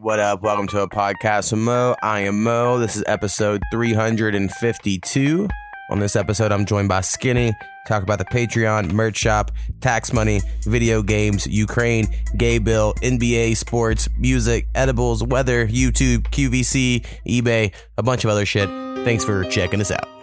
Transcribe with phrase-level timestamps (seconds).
[0.00, 0.40] What up?
[0.40, 1.94] Welcome to a podcast with Mo.
[2.02, 2.78] I am Mo.
[2.78, 5.46] This is episode 352.
[5.90, 7.52] On this episode, I'm joined by Skinny.
[7.86, 9.50] Talk about the Patreon, merch shop,
[9.82, 12.06] tax money, video games, Ukraine,
[12.38, 18.70] gay bill, NBA, sports, music, edibles, weather, YouTube, QVC, eBay, a bunch of other shit.
[19.04, 20.19] Thanks for checking us out.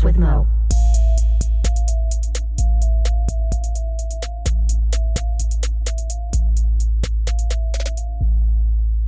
[0.00, 0.46] Podcast with Mo.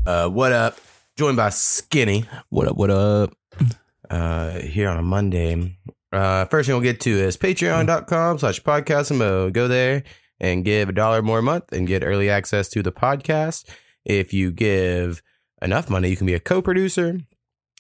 [0.07, 0.79] Uh, what up?
[1.17, 2.25] Joined by Skinny.
[2.49, 2.77] What up?
[2.77, 3.35] What up?
[4.11, 5.79] uh, here on a Monday.
[6.13, 9.51] Uh, first thing we'll get to is patreon.com slash podcast and mo.
[9.51, 10.03] Go there
[10.41, 13.69] and give a dollar more a month and get early access to the podcast.
[14.05, 15.23] If you give
[15.63, 17.21] enough money, you can be a co-producer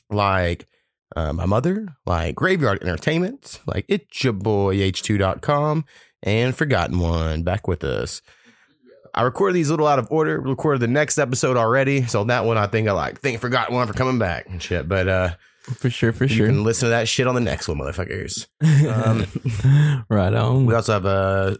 [0.08, 0.66] like
[1.16, 5.84] uh, my mother, like Graveyard Entertainment, like it's your boy H2.com
[6.22, 8.22] and Forgotten One back with us.
[9.14, 10.40] I recorded these a little out of order.
[10.40, 12.06] Recorded the next episode already.
[12.06, 14.88] So that one I think I like thank Forgotten One for coming back and shit.
[14.88, 15.30] But uh
[15.76, 16.46] For sure, for you sure.
[16.46, 18.46] can listen to that shit on the next one, motherfuckers.
[18.88, 20.64] Um, right on.
[20.66, 21.58] we also have a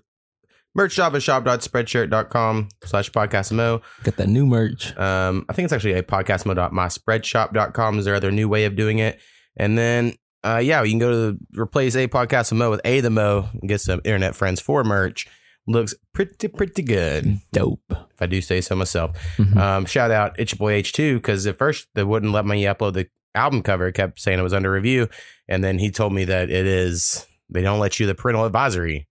[0.75, 3.83] merch shop at shop.spreadshirt.com slash podcastmo.
[4.05, 4.97] Got that new merch.
[4.97, 9.21] Um, I think it's actually a podcastmo.myspreadshop.com is their other new way of doing it.
[9.57, 10.15] And then,
[10.45, 13.49] uh, yeah, you can go to the, replace a podcast mo with a the mo
[13.61, 15.27] and get some internet friends for merch.
[15.67, 17.81] Looks pretty, pretty good, Dope.
[17.91, 19.17] if I do say so myself.
[19.37, 19.57] Mhm.
[19.57, 22.95] Um, shout out It's Your Boy H2 because at first they wouldn't let me upload
[22.95, 23.87] the album cover.
[23.87, 25.09] It kept saying it was under review.
[25.49, 29.07] And then he told me that it is, they don't let you the parental advisory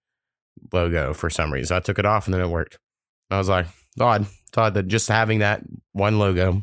[0.74, 1.78] logo for some reason.
[1.78, 2.78] I took it off and then it worked.
[3.30, 3.68] I was like,
[4.00, 4.26] odd.
[4.52, 5.62] Thought that just having that
[5.94, 6.62] one logo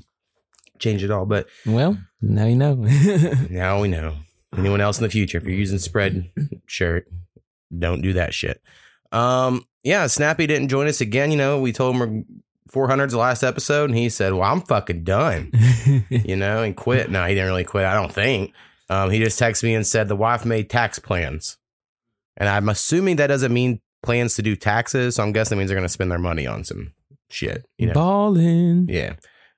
[0.79, 1.25] changed it all.
[1.25, 2.75] But well, now you know.
[3.51, 4.17] now we know.
[4.57, 6.31] Anyone else in the future, if you're using spread
[6.67, 7.07] shirt,
[7.77, 8.63] don't do that shit.
[9.13, 11.31] Um, yeah, Snappy didn't join us again.
[11.31, 14.63] You know, we told him we're 400's the last episode, and he said, "Well, I'm
[14.63, 15.53] fucking done,"
[16.09, 17.11] you know, and quit.
[17.11, 17.85] No, he didn't really quit.
[17.85, 18.53] I don't think.
[18.91, 21.59] Um, he just texted me and said the wife made tax plans,
[22.37, 25.17] and I'm assuming that doesn't mean plans to do taxes.
[25.17, 26.93] So I'm guessing means they're going to spend their money on some
[27.29, 27.67] shit.
[27.77, 28.87] You know, Balling.
[28.89, 29.15] yeah.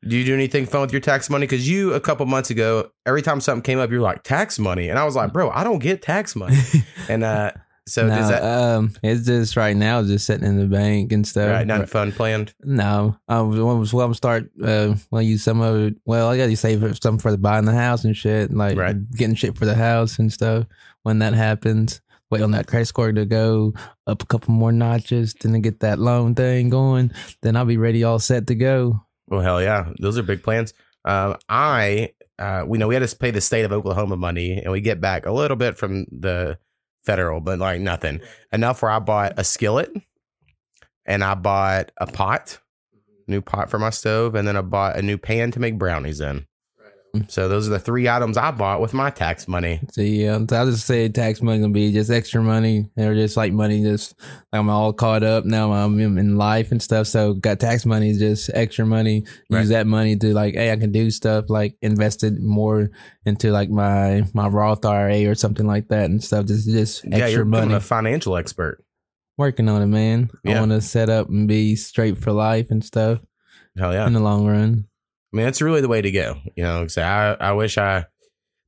[0.06, 1.46] Do you do anything fun with your tax money?
[1.46, 4.88] Because you a couple months ago, every time something came up, you're like tax money,
[4.88, 6.56] and I was like, bro, I don't get tax money.
[7.08, 7.50] And uh,
[7.88, 11.50] so no, that um, it's just right now, just sitting in the bank and stuff.
[11.50, 11.66] right?
[11.66, 12.54] Nothing fun planned.
[12.62, 14.50] No, I was well, I'm start.
[14.62, 15.96] Uh, well, use some of it.
[16.04, 18.96] Well, I got to save some for the buying the house and shit, like Right.
[19.12, 20.66] getting shit for the house and stuff.
[21.02, 22.00] When that happens,
[22.30, 23.74] wait on that credit score to go
[24.06, 27.10] up a couple more notches, then to get that loan thing going.
[27.42, 29.04] Then I'll be ready, all set to go.
[29.30, 30.74] Well, hell yeah, those are big plans.
[31.04, 34.72] Um, I, uh, we know we had to pay the state of Oklahoma money, and
[34.72, 36.58] we get back a little bit from the
[37.04, 38.20] federal, but like nothing
[38.52, 38.82] enough.
[38.82, 39.92] Where I bought a skillet,
[41.06, 42.58] and I bought a pot,
[43.28, 46.20] new pot for my stove, and then I bought a new pan to make brownies
[46.20, 46.46] in.
[47.28, 49.80] So those are the three items I bought with my tax money.
[49.90, 53.82] So I'll just say tax money gonna be just extra money, or just like money.
[53.82, 54.14] Just
[54.52, 55.72] I'm all caught up now.
[55.72, 57.06] I'm in life and stuff.
[57.06, 59.24] So got tax money just extra money.
[59.50, 59.60] Right.
[59.60, 62.90] Use that money to like, hey, I can do stuff like invested more
[63.24, 66.46] into like my my Roth IRA or something like that and stuff.
[66.46, 67.78] Just just yeah, extra you're becoming money.
[67.78, 68.84] a financial expert.
[69.36, 70.30] Working on it, man.
[70.44, 70.58] Yeah.
[70.58, 73.20] I want to set up and be straight for life and stuff
[73.76, 74.06] Hell yeah.
[74.06, 74.84] in the long run.
[75.32, 76.36] I mean, that's really the way to go.
[76.56, 78.06] You know, so I, I wish I,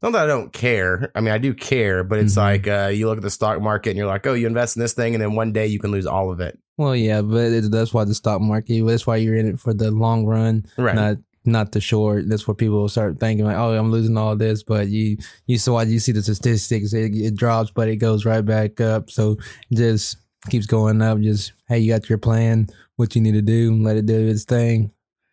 [0.02, 1.10] not that I don't care.
[1.14, 2.36] I mean, I do care, but it's Mhm.
[2.36, 4.80] like uh, you look at the stock market and you're like, oh, you invest in
[4.80, 6.58] this thing, and then one day you can lose all of it.
[6.78, 8.84] Well, yeah, but it, that's why the stock market.
[8.86, 10.66] That's why you're in it for the long run.
[10.78, 10.94] Right.
[10.94, 12.28] not not the short.
[12.28, 14.62] That's where people start thinking like, oh, I'm losing all this.
[14.62, 18.44] But you you saw you see the statistics, it, it drops, but it goes right
[18.44, 19.10] back up.
[19.10, 19.36] So
[19.72, 20.16] just
[20.50, 21.18] keeps going up.
[21.20, 24.44] Just hey, you got your plan, what you need to do, let it do its
[24.44, 24.92] thing.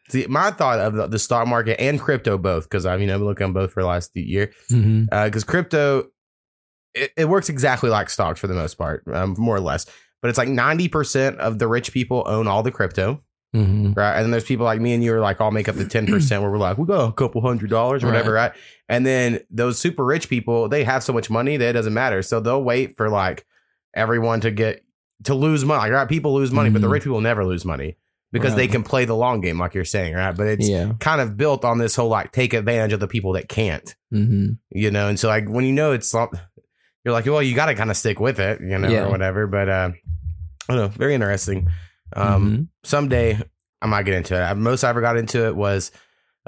[0.10, 3.28] See, my thought of the, stock market and crypto both, because I've you know been
[3.28, 6.10] looking at both for the last year, because crypto,
[6.96, 9.86] it, it works exactly like stocks for the most part, um, more or less.
[10.22, 13.22] But it's like ninety percent of the rich people own all the crypto.
[13.54, 14.16] hmm right?
[14.16, 16.08] And then there's people like me and you are like all make up the ten
[16.14, 18.52] percent where we're like, we got a couple hundred dollars or whatever, right.
[18.88, 22.22] And then those super rich people, they have so much money that it doesn't matter.
[22.24, 23.46] So they'll wait for like
[23.94, 24.84] everyone to get
[25.26, 25.80] to lose money.
[25.80, 26.08] Like, right?
[26.10, 26.92] People lose money, but the Mhm.
[26.92, 27.98] rich people never lose money
[28.32, 30.36] because they can play the long game, like you're saying, right?
[30.36, 30.94] But it's Yeah.
[31.00, 34.50] kind of built on this whole like take advantage of the people that can't, hmm
[34.70, 35.08] you know.
[35.08, 37.98] And so like when you know it's you're like, well, you got to kind of
[37.98, 39.06] stick with it, you know, Yeah.
[39.06, 39.48] or whatever.
[39.48, 39.90] But uh,
[40.70, 41.68] I don't know, very interesting.
[42.16, 42.68] Um, Mhm.
[42.84, 43.40] someday
[43.82, 44.56] I might get into it.
[44.56, 45.92] Most I ever got into it was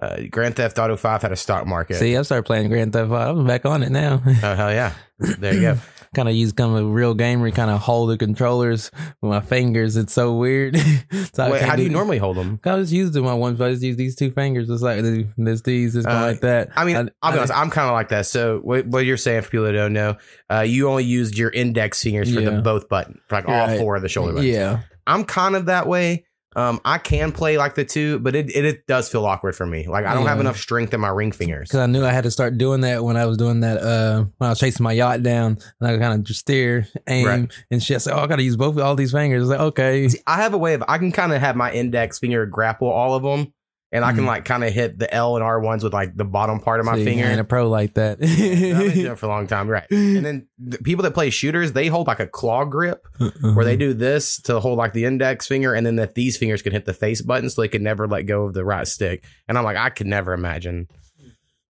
[0.01, 1.97] Uh, Grand Theft Auto Five had a stock market.
[1.97, 3.39] See, I started playing Grand Theft Auto.
[3.41, 4.21] I'm back on it now.
[4.25, 4.93] oh hell yeah!
[5.19, 5.77] There you go.
[6.13, 8.91] kind of use kind of a real gamer, kind of hold the controllers
[9.21, 9.95] with my fingers.
[9.95, 10.75] It's so weird.
[11.33, 12.59] so Wait, how do you normally hold them?
[12.65, 13.61] I just use them on one.
[13.61, 14.69] I just use these two fingers.
[14.69, 15.01] It's like
[15.37, 16.69] this, these, it's going Uh, like that.
[16.75, 17.53] I mean, I, will be honest.
[17.53, 18.25] I'm kind of like that.
[18.25, 20.17] So what, what you're saying for people that don't know,
[20.51, 23.79] uh, you only used your index fingers for the both button, for like all Right.
[23.79, 24.51] four of the shoulder buttons.
[24.51, 26.25] Yeah, I'm kind of that way.
[26.55, 29.65] Um, I can play like the two, but it, it, it does feel awkward for
[29.65, 29.87] me.
[29.87, 31.69] Like I don't have enough strength in my ring fingers.
[31.69, 33.77] because I knew I had to start doing that when I was doing that.
[33.81, 37.25] Uh, when I was chasing my yacht down, and I kind of just steer, aim,
[37.25, 37.51] Right.
[37.71, 38.01] and shit.
[38.01, 39.43] So oh, I got to use both all these fingers.
[39.43, 41.71] It's like okay, See, I have a way of I can kind of have my
[41.71, 43.53] index finger grapple all of them,
[43.91, 44.27] and I can Mhm.
[44.27, 46.85] like kind of hit the L and R ones with like the bottom part of
[46.85, 47.25] my See, finger.
[47.25, 48.19] Ain't a pro like that.
[48.21, 49.85] I've been doing it for a long time, right?
[49.91, 53.51] And then the people that play shooters, they hold like a claw grip Uh-huh.
[53.53, 56.61] where they do this to hold like the index finger, and then that these fingers
[56.61, 59.23] can hit the face button, so they can never let go of the right stick.
[59.47, 60.87] And I'm like, I could never imagine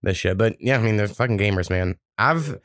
[0.03, 0.37] this shit.
[0.39, 1.97] But yeah, I mean, they're fucking gamers, man.
[2.19, 2.59] I've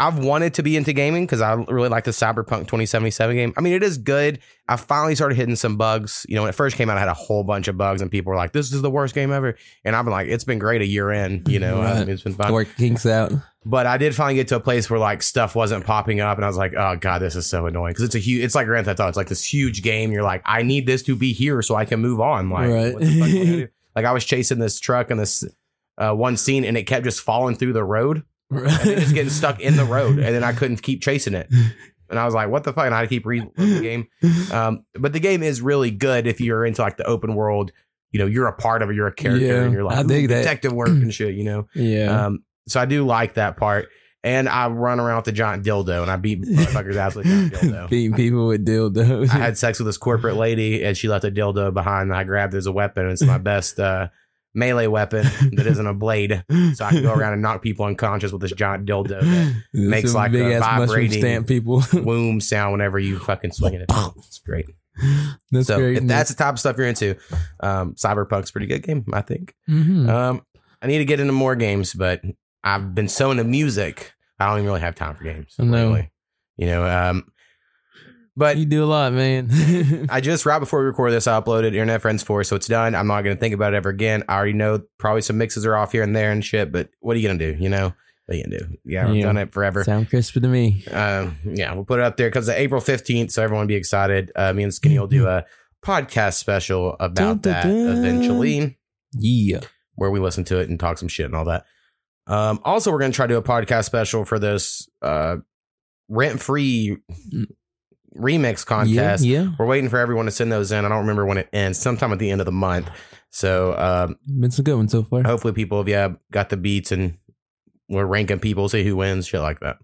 [0.00, 3.52] I've wanted to be into gaming because I really like the Cyberpunk 2077 game.
[3.56, 4.38] I mean, it is good.
[4.68, 6.24] I finally started hitting some bugs.
[6.28, 8.08] You know, when it first came out, I had a whole bunch of bugs, and
[8.10, 10.58] people were like, "This is the worst game ever." And I've been like, "It's been
[10.60, 11.98] great a year in." You know, I Right.
[12.06, 12.52] mean, it's been fun.
[12.52, 13.32] Work kinks out.
[13.64, 16.44] But I did finally get to a place where like stuff wasn't popping up, and
[16.44, 18.66] I was like, "Oh god, this is so annoying." Because it's a huge, it's like
[18.66, 19.08] Grand Theft Auto.
[19.08, 20.12] It's like this huge game.
[20.12, 22.92] You're like, "I need this to be here so I can move on." Like, Right.
[22.94, 25.44] what the fuck I like I was chasing this truck in this
[25.98, 29.30] uh, one scene, and it kept just falling through the road, and it was getting
[29.30, 31.48] stuck in the road, and then I couldn't keep chasing it.
[32.10, 34.08] And I was like, "What the fuck?" And I keep reading the game.
[34.52, 37.70] Um, but the game is really good if you're into like the open world.
[38.12, 38.96] You know, you're a part of it.
[38.96, 41.34] You're a character, Yeah, and you're like, I dig "Ooh, that." detective work and shit.
[41.34, 41.68] You know.
[41.74, 42.26] yeah.
[42.26, 43.88] Um, so I do like that part.
[44.24, 47.52] And I run around with the giant dildo and I beat motherfuckers' ass with giant
[47.54, 47.88] dildo.
[47.88, 49.30] Beating people with dildos.
[49.30, 52.24] I had sex with this corporate lady and she left a dildo behind and I
[52.24, 53.08] grabbed it as a weapon.
[53.08, 54.08] It's my best uh,
[54.58, 56.42] melee weapon that isn't a blade.
[56.74, 60.14] So I can go around and knock people unconscious with this giant dildo that makes
[60.14, 61.82] like a vibrating- stamp people.
[61.92, 63.86] womb sound whenever you fucking swing it.
[64.18, 64.66] It's great.
[65.52, 65.98] That's So great.
[65.98, 67.16] if that's the type of stuff you're into,
[67.60, 69.54] um, Cyberpunk's a pretty good game, I think.
[69.68, 70.08] Mhm.
[70.08, 70.42] Um,
[70.82, 72.20] I need to get into more games, but
[72.64, 75.54] I've been so into music, I don't even really have time for games.
[75.58, 75.64] Know.
[75.90, 76.10] lately.
[76.56, 77.30] You know, um,
[78.38, 80.06] but you do a lot, man.
[80.10, 82.94] I just right before we record this, I uploaded Internet Friends 4, so it's done.
[82.94, 84.22] I'm not going to think about it ever again.
[84.28, 87.16] I already know probably some mixes are off here and there and shit, but what
[87.16, 87.62] are you going to do?
[87.62, 87.92] You know,
[88.26, 88.76] what are you to do?
[88.84, 89.22] Yeah, Yeah.
[89.24, 89.82] done it forever.
[89.84, 90.84] Sound crispy to me.
[90.92, 94.30] Um, yeah, we'll put it up there because April 15th, so everyone be excited.
[94.36, 95.44] Uh, me and Skinny will do a
[95.84, 97.98] podcast special about Dun, that dun, dun.
[97.98, 98.78] eventually
[99.12, 99.60] Yeah.
[99.96, 101.64] where we listen to it and talk some shit and all that.
[102.26, 105.36] Um, also, we're going to try to do a podcast special for this uh,
[106.08, 106.98] rent free
[108.16, 109.24] remix contest.
[109.24, 109.42] Yeah.
[109.42, 109.50] Yeah.
[109.58, 110.84] We're waiting for everyone to send those in.
[110.84, 112.88] I don't remember when it ends, sometime at the end of the month.
[113.30, 115.22] So um, Been some good ones so far.
[115.22, 117.18] hopefully, people have yeah got the beats and
[117.88, 119.78] we're ranking people, see who wins, shit like that.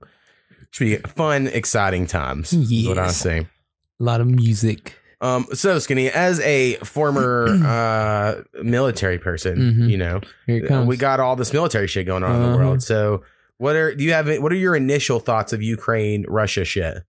[0.70, 2.52] Should be fun, exciting times.
[2.52, 3.16] Is what I Yes.
[3.16, 3.38] say.
[4.00, 4.98] A lot of music.
[5.20, 9.90] Um, so skinny as a former uh military person, Mhm.
[9.90, 10.86] you know, Here it comes.
[10.88, 12.56] we got all this military shit going on in the Uh-huh.
[12.58, 12.82] world.
[12.82, 13.22] So,
[13.58, 14.28] what are do you have?
[14.42, 17.04] What are your initial thoughts of Ukraine Russia shit?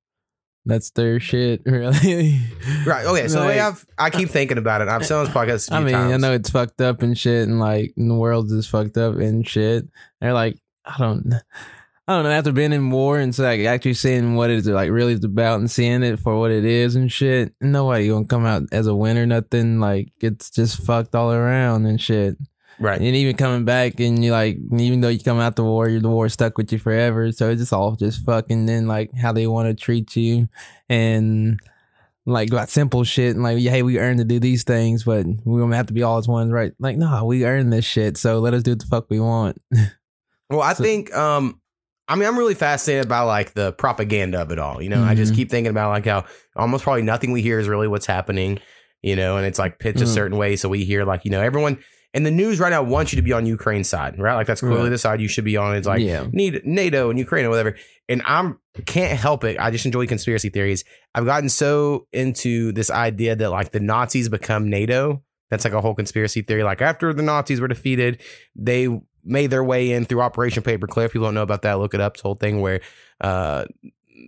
[0.66, 2.40] That's their shit, really.
[2.86, 3.06] Right.
[3.06, 3.28] Okay.
[3.28, 3.86] So Like, we have.
[3.98, 4.88] I keep thinking about it.
[4.88, 5.72] I've said on this podcast.
[5.72, 8.98] I mean, I know it's fucked up and shit, and like the world is fucked
[8.98, 9.88] up and shit.
[10.22, 11.34] They're like, I don't,
[12.08, 12.32] I don't know.
[12.32, 15.70] After being in war and so like actually seeing what it's like really about and
[15.70, 19.26] seeing it for what it is and shit, nobody gonna come out as a winner.
[19.26, 22.38] Nothing like it's just fucked all around and shit.
[22.80, 22.98] Right.
[23.00, 26.02] And even coming back and you like, even though you come out the war, you're
[26.02, 27.32] the war stuck with you forever.
[27.32, 30.50] So it's just all just fucking then like how they want to treat you
[30.90, 31.60] and
[32.26, 35.26] like about simple shit and like, yeah, hey, we earned to do these things, but
[35.46, 36.74] we don't have to be all as ones, right?
[36.80, 38.18] Like, no, we earned this shit.
[38.18, 39.62] So let us do what the fuck we want.
[40.50, 41.12] Well, I So- think.
[41.16, 41.60] Um.
[42.08, 44.80] I mean, I'm really fascinated by like the propaganda of it all.
[44.80, 45.38] You know, I just Mhm.
[45.38, 48.60] keep thinking about like how almost probably nothing we hear is really what's happening.
[49.02, 50.14] You know, and it's like pitched a Mhm.
[50.14, 51.80] certain way, so we hear like you know everyone.
[52.16, 54.36] And the news right now wants you to be on Ukraine's side, right?
[54.36, 54.90] Like that's clearly Right.
[54.90, 55.76] the side you should be on.
[55.76, 56.26] It's like yeah.
[56.32, 57.76] need NATO and Ukraine or whatever.
[58.10, 59.60] And I'm can't help it.
[59.60, 60.84] I just enjoy conspiracy theories.
[61.14, 65.22] I've gotten so into this idea that like the Nazis become NATO.
[65.52, 66.64] That's like a whole conspiracy theory.
[66.64, 68.22] Like after the Nazis were defeated,
[68.56, 68.88] they
[69.24, 71.12] made their way in through Operation Paperclip.
[71.12, 71.80] People don't know about that.
[71.80, 72.14] Look it up.
[72.14, 72.80] It's a whole thing where
[73.20, 73.66] uh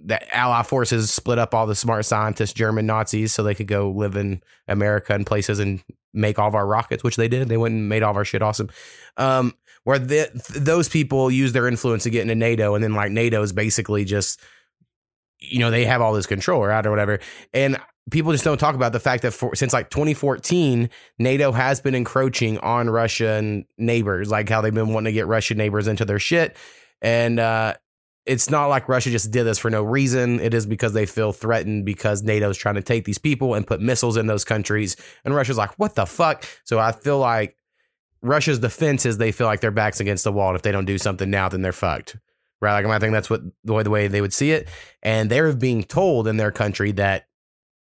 [0.03, 3.89] the Allied forces split up all the smart scientists, German Nazis, so they could go
[3.91, 5.81] live in America and places and
[6.13, 7.47] make all of our rockets, which they did.
[7.47, 8.69] They went and made all of our shit awesome.
[9.17, 12.93] Um, where the, th- those people use their influence to get into NATO, and then
[12.93, 14.41] like NATO is basically just,
[15.39, 17.19] you know, they have all this control, right, or whatever.
[17.53, 17.77] And
[18.11, 21.95] people just don't talk about the fact that for, since like 2014, NATO has been
[21.95, 26.19] encroaching on Russian neighbors, like how they've been wanting to get Russian neighbors into their
[26.19, 26.55] shit.
[27.01, 27.75] And uh,
[28.27, 30.39] it's not like Russia just did this for no reason.
[30.39, 33.81] It is because they feel threatened because NATO's trying to take these people and put
[33.81, 34.97] missiles in those countries.
[35.23, 36.45] And Russia's like, what the fuck?
[36.65, 37.55] So I feel like
[38.21, 40.49] Russia's defense is they feel like their back's against the wall.
[40.49, 42.17] And if they don't do something now, then they're fucked.
[42.59, 42.83] Right?
[42.83, 44.67] Like I think that's what the way the way they would see it.
[45.01, 47.27] And they're being told in their country that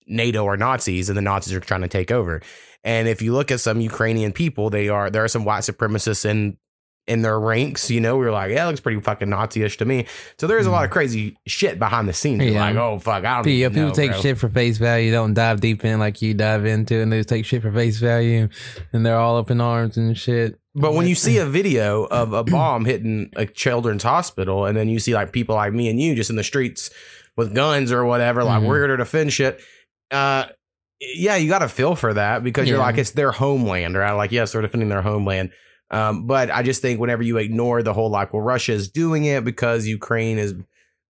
[0.07, 2.41] NATO are Nazis and the Nazis are trying to take over.
[2.83, 6.25] And if you look at some Ukrainian people, they are there are some white supremacists
[6.25, 6.57] in
[7.07, 7.89] in their ranks.
[7.89, 10.05] You know, we are like, yeah, it looks pretty fucking Nazi-ish to me.
[10.39, 12.43] So there's a lot of crazy shit behind the scenes.
[12.43, 12.61] You're Yeah.
[12.65, 13.47] Like, oh fuck, I don't.
[13.47, 14.21] Yeah, even people know, take bro.
[14.21, 15.11] shit for face value.
[15.11, 17.97] Don't dive deep in like you dive into, and they just take shit for face
[17.99, 18.47] value,
[18.93, 20.59] and they're all up in arms and shit.
[20.73, 24.87] But when you see a video of a bomb hitting a children's hospital, and then
[24.87, 26.89] you see like people like me and you just in the streets
[27.35, 28.67] with guns or whatever, like Mhm.
[28.67, 29.59] we're here to defend shit.
[30.11, 30.45] Uh,
[30.99, 32.83] yeah, you got to feel for that because you're Yeah.
[32.85, 34.11] like it's their homeland, right?
[34.11, 35.51] Like yes, they're defending their homeland.
[35.91, 39.25] Um, but I just think whenever you ignore the whole like, well, Russia is doing
[39.25, 40.55] it because Ukraine is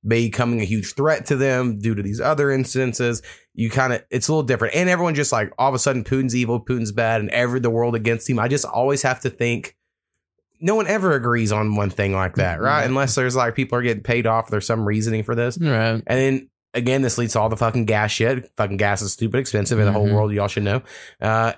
[0.06, 3.22] becoming a huge threat to them due to these other instances,
[3.54, 4.74] you kind of it's a little different.
[4.76, 7.70] And everyone just like all of a sudden Putin's evil, Putin's bad, and every the
[7.70, 8.40] world against him.
[8.40, 9.76] I just always have to think
[10.60, 12.84] no one ever agrees on one thing like that, right?
[12.84, 12.88] Mhm.
[12.88, 15.58] Unless there's like people are getting paid off, there's some reasoning for this.
[15.60, 16.02] Right.
[16.06, 18.50] And then again, this leads to all the fucking gas shit.
[18.58, 20.14] Fucking gas is stupid expensive in the whole Mhm.
[20.14, 20.32] world.
[20.34, 20.82] Y'all should know.
[21.20, 21.54] Uh,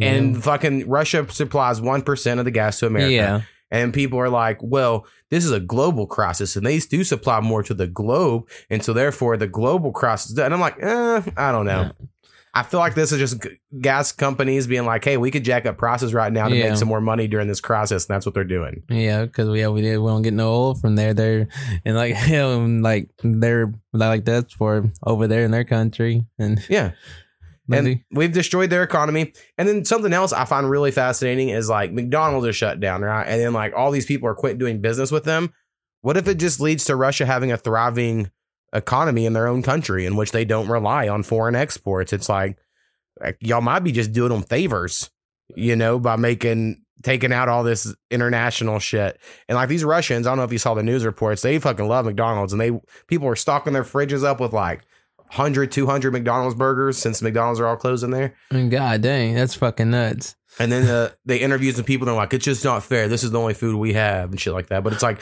[0.00, 3.12] and fucking Russia supplies one percent of the gas to America.
[3.12, 3.40] yeah,
[3.70, 7.62] And people are like, well, this is a global crisis, and they do supply more
[7.62, 10.36] to the globe, and so therefore the global crisis.
[10.38, 11.92] And I'm like, eh, I don't know.
[12.54, 13.46] I feel like this is just
[13.80, 16.70] gas companies being like, hey, we could jack up prices right now to Yeah.
[16.70, 18.82] make some more money during this crisis, and that's what they're doing.
[18.88, 21.12] yeah, because we yeah, we did we don't get no oil from there.
[21.12, 21.46] They're
[21.84, 26.64] and like hell, and like they're like that's for over there in their country, and
[26.70, 26.92] Yeah.
[27.70, 29.32] And we've destroyed their economy.
[29.56, 33.24] And then something else I find really fascinating is like McDonald's is shut down, right?
[33.24, 35.52] And then like all these people are quit doing business with them.
[36.00, 38.30] What if it just leads to Russia having a thriving
[38.72, 42.12] economy in their own country in which they don't rely on foreign exports?
[42.12, 42.56] It's like,
[43.20, 45.10] like y'all might be just doing them favors,
[45.54, 49.20] you know, by making taking out all this international shit.
[49.48, 51.86] And like these Russians, I don't know if you saw the news reports, they fucking
[51.86, 52.72] love McDonald's and they
[53.06, 54.84] people are stocking their fridges up with like
[55.30, 58.34] 100, 200 McDonald's burgers since McDonald's are all closing there.
[58.50, 60.36] and God dang, that's fucking nuts.
[60.58, 62.08] And then uh, they interview some people.
[62.08, 63.06] And they're like, it's just not fair.
[63.08, 64.82] This is the only food we have and shit like that.
[64.82, 65.20] But it's like,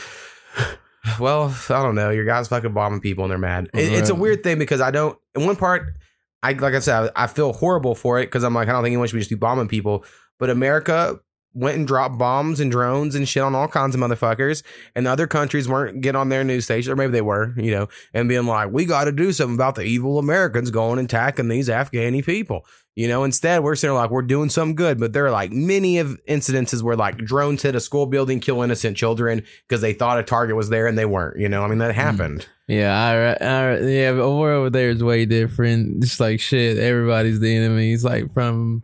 [1.20, 2.10] well, I don't know.
[2.10, 3.68] Your guys fucking bombing people and they're mad.
[3.74, 5.18] It, It's a weird thing because I don't.
[5.34, 5.94] In one part,
[6.42, 8.82] I like I said, I, I feel horrible for it because I'm like, I don't
[8.82, 10.04] think anyone should just be bombing people.
[10.38, 11.18] But America
[11.56, 14.62] went and dropped bombs and drones and shit on all kinds of motherfuckers,
[14.94, 17.88] and other countries weren't getting on their news station, or maybe they were, you know,
[18.12, 21.48] and being like, we got to do something about the evil Americans going and attacking
[21.48, 22.66] these Afghani people.
[22.96, 25.98] You know, instead we're sitting like we're doing something good, but there are like many
[25.98, 30.18] of incidences where like drones hit a school building, kill innocent children because they thought
[30.18, 31.38] a target was there and they weren't.
[31.38, 32.00] You know, I mean that hmm.
[32.00, 32.46] happened.
[32.68, 36.02] Yeah, I, I, yeah, but over over there is way different.
[36.02, 36.78] It's like shit.
[36.78, 37.92] Everybody's the enemy.
[37.92, 38.82] It's like from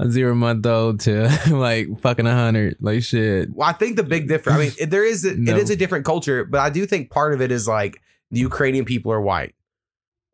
[0.00, 2.78] a zero month old to like fucking a hundred.
[2.80, 3.48] Like shit.
[3.54, 4.58] Well, I think the big difference.
[4.58, 5.52] I mean, there is a, No.
[5.52, 8.02] it is a different culture, but I do think part of it is like
[8.32, 9.54] the Ukrainian people are white,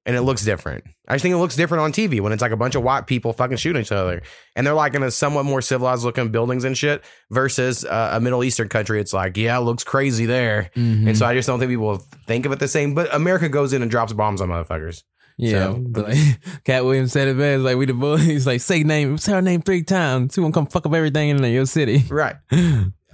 [0.09, 0.83] and it looks different.
[1.07, 3.07] I just think it looks different on TV when it's like a bunch of white
[3.07, 4.23] people fucking shooting each other,
[4.57, 7.05] and they're like in a somewhat more civilized looking buildings and shit.
[7.31, 11.07] Versus uh, a Middle Eastern country, it's like yeah, it looks crazy there, Mhm.
[11.09, 12.95] and so I just don't think people think of it the same.
[12.95, 15.05] But America goes in and drops bombs on motherfuckers.
[15.41, 16.19] Yeah, So- but like,
[16.65, 17.61] Katt Williams said it best.
[17.63, 18.45] Like we the bullies.
[18.49, 20.35] Like say name, say our name three times.
[20.35, 22.03] She won't come fuck up everything in your city.
[22.11, 22.35] Right.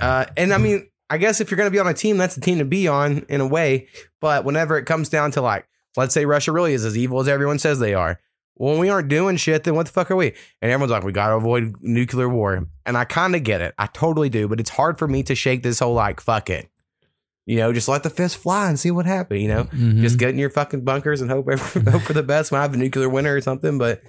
[0.01, 2.35] Uh, and I mean, I guess if you're going to be on a team, that's
[2.35, 3.89] the team to be on in a way.
[4.21, 7.29] But whenever it comes down to like, let's say Russia really is as evil as
[7.29, 8.19] everyone says they are.
[8.57, 10.29] Well, when we aren't doing shit, then what the fuck are we?
[10.63, 12.67] And everyone's like, we got to avoid nuclear war.
[12.87, 13.75] And I kind of get it.
[13.79, 14.47] I totally do.
[14.47, 16.69] But it's hard for me to shake this whole like, fuck it.
[17.47, 19.43] You know, just let the fist fly and see what happens.
[19.43, 20.01] You know, Mhm.
[20.03, 22.53] just get in your fucking bunkers and hope, hope for the best.
[22.53, 23.77] When I have a nuclear winter or something.
[23.77, 24.03] But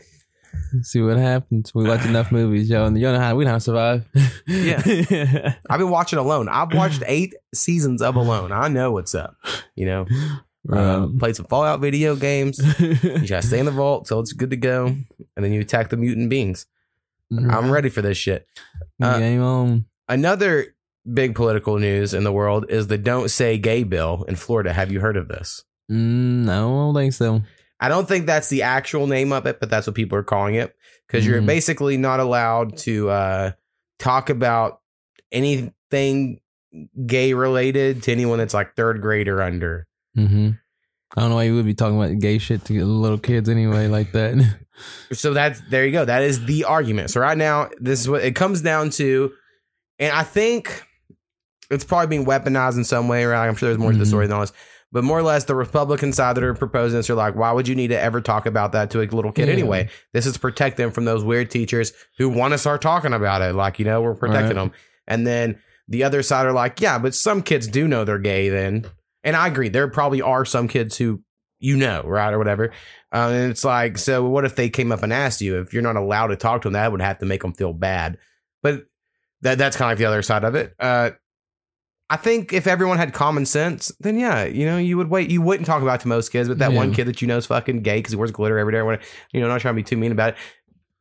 [0.83, 1.73] see what happens.
[1.73, 4.05] We watch enough movies, yo, and you know how we know how to survive.
[4.47, 5.55] Yeah.
[5.69, 6.47] I've been watching Alone.
[6.49, 8.51] I've watched eight seasons of Alone.
[8.51, 9.35] I know what's up.
[9.75, 10.05] You know,
[10.69, 12.59] Um, Um, played some Fallout video games.
[12.79, 15.89] You gotta stay in the vault so it's good to go, and then you attack
[15.89, 16.65] the mutant beings.
[17.31, 18.47] I'm ready for this shit.
[19.01, 19.85] uh, Game on.
[20.07, 20.75] Another
[21.11, 24.71] big political news in the world is the "Don't Say Gay" bill in Florida.
[24.73, 25.63] Have you heard of this?
[25.91, 27.41] Mm, no, I don't think so.
[27.79, 30.55] I don't think that's the actual name of it, but that's what people are calling
[30.55, 30.75] it
[31.07, 31.45] because you're Mhm.
[31.47, 33.51] basically not allowed to uh,
[33.99, 34.79] talk about
[35.31, 36.39] anything
[37.05, 39.87] gay related to anyone that's like third grade or under.
[40.17, 40.49] Mm-hmm.
[41.17, 43.87] I don't know why you would be talking about gay shit to little kids anyway,
[43.87, 44.35] like that.
[45.13, 46.03] So that's there you go.
[46.03, 47.09] That is the argument.
[47.09, 49.31] So right now, this is what it comes down to,
[49.99, 50.83] and I think
[51.71, 53.23] it's probably being weaponized in some way.
[53.23, 53.47] Right?
[53.47, 54.07] I'm sure there's more to the Mhm.
[54.07, 54.51] story than all this,
[54.91, 57.69] but more or less, the Republican side that are proposing this are like, why would
[57.69, 59.53] you need to ever talk about that to a little kid Yeah.
[59.53, 59.87] anyway?
[60.11, 63.41] This is to protect them from those weird teachers who want to start talking about
[63.41, 63.55] it.
[63.55, 64.63] Like you know, we're protecting Right.
[64.63, 64.71] them,
[65.07, 65.57] and then
[65.87, 68.87] the other side are like, yeah, but some kids do know they're gay then,
[69.25, 69.67] and I agree.
[69.67, 71.21] There probably are some kids who
[71.59, 72.71] you know, right, or whatever.
[73.11, 75.81] Uh, and it's like, so what if they came up and asked you if you're
[75.81, 76.73] not allowed to talk to them?
[76.73, 78.17] That would have to make them feel bad.
[78.61, 78.85] But
[79.41, 80.73] that that's kind of like the other side of it.
[80.79, 81.11] Uh,
[82.09, 85.31] I think if everyone had common sense, then yeah, you know, you would wait.
[85.31, 87.47] You wouldn't talk about to most kids, but that one kid that you know is
[87.47, 89.03] fucking gay because he wears glitter every day, or whatever,
[89.33, 90.35] you know, not trying to be too mean about it.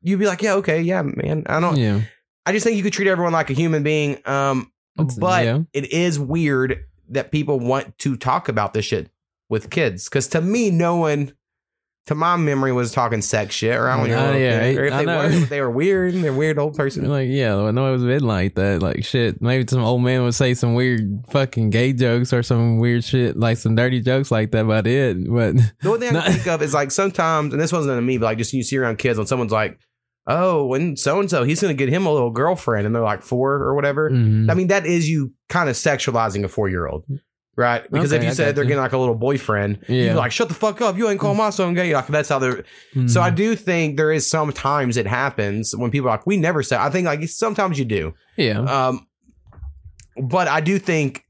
[0.01, 1.45] You'd be like, yeah, okay, yeah, man.
[1.47, 1.77] I don't.
[1.77, 2.01] yeah,
[2.47, 4.15] I just think you could treat everyone like a human being.
[4.27, 5.59] Um, That's- but yeah.
[5.75, 9.11] it is weird that people want to talk about this shit
[9.49, 10.09] with kids.
[10.09, 11.33] Because to me, no one,
[12.07, 14.79] to my memory, was talking sex shit around when you were yeah, kid.
[14.79, 15.19] Or if I they know.
[15.19, 16.15] were, they were weird.
[16.15, 17.09] They're weird old person.
[17.09, 18.83] like yeah, I know it was been like that.
[18.83, 22.79] Like shit, maybe some old man would say some weird fucking gay jokes or some
[22.79, 24.65] weird shit, like some dirty jokes like that.
[24.65, 27.73] About it, but The only thing I can think of is like sometimes, and this
[27.73, 29.79] wasn't to me, but like just you see around kids when someone's like,
[30.27, 33.03] "Oh, and so and so, he's going to get him a little girlfriend," and they're
[33.03, 34.11] like four or whatever.
[34.11, 34.51] Mhm.
[34.51, 37.05] I mean, that is you kind of sexualizing a four year old,
[37.57, 37.83] right?
[37.91, 38.69] Because Okay, if you I said they're you.
[38.69, 40.13] getting like a little boyfriend, Yeah.
[40.13, 40.97] be like, "Shut the fuck up!
[40.97, 42.65] You ain't call my son gay." Like that's how they're.
[43.07, 46.63] So I do think there is sometimes it happens when people are like, "We never
[46.63, 49.07] said." I think like sometimes you do, yeah, um,
[50.23, 51.25] but I do think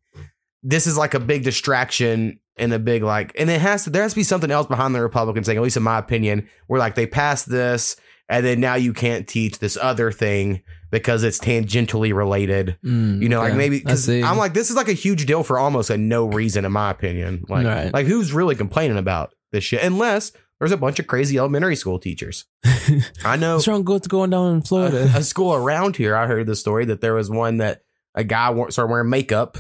[0.63, 4.03] this is like a big distraction and a big like, and it has to there
[4.03, 6.79] has to be something else behind the Republicans thing, at least in my opinion, where
[6.79, 7.97] like they passed this
[8.29, 12.79] and then now you can't teach this other thing because it's tangentially related.
[12.85, 14.09] Mm, You know, like maybe because.
[14.09, 16.91] I'm like this is like a huge deal for almost a no reason in my
[16.91, 17.45] opinion.
[17.49, 17.93] Like, Right.
[17.93, 21.99] like who's really complaining about this shit unless there's a bunch of crazy elementary school
[21.99, 22.45] teachers.
[23.25, 25.11] I know what's wrong with going down in Florida?
[25.15, 26.17] a, a school around here.
[26.17, 27.83] I heard the story that there was one that
[28.15, 29.59] a guy started wearing makeup.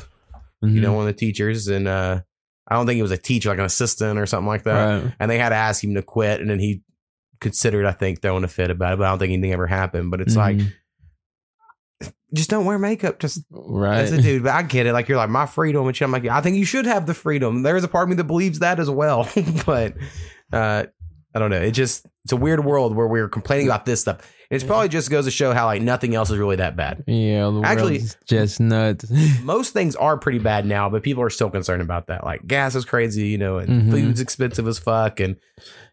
[0.62, 0.80] You Mm-hmm.
[0.80, 2.20] know, one of the teachers, and uh,
[2.66, 5.02] I don't think he was a teacher, like an assistant or something like that.
[5.02, 5.12] right.
[5.20, 6.80] And they had to ask him to quit, and then he
[7.44, 8.98] considered, I think, throwing a fit about it.
[8.98, 10.10] But I don't think anything ever happened.
[10.10, 10.72] But it's like, Mhm.
[12.34, 13.20] just don't wear makeup.
[13.20, 13.98] Just right.
[14.00, 14.42] as a dude.
[14.42, 14.92] But I get it.
[14.92, 16.04] Like you're like my freedom, and shit.
[16.06, 17.62] I'm like, I think you should have the freedom.
[17.62, 19.28] There's a part of me that believes that as well.
[19.66, 19.94] but
[20.52, 20.86] uh,
[21.34, 21.60] I don't know.
[21.62, 24.18] It just it's a weird world where we're complaining about this stuff.
[24.50, 27.04] It's probably just goes to show how like nothing else is really that bad.
[27.06, 29.10] Yeah, the Actually- just nuts.
[29.42, 32.24] Most things are pretty bad now, but people are still concerned about that.
[32.24, 33.90] Like gas is crazy, you know, and Mhm.
[33.90, 35.36] food's expensive as fuck, and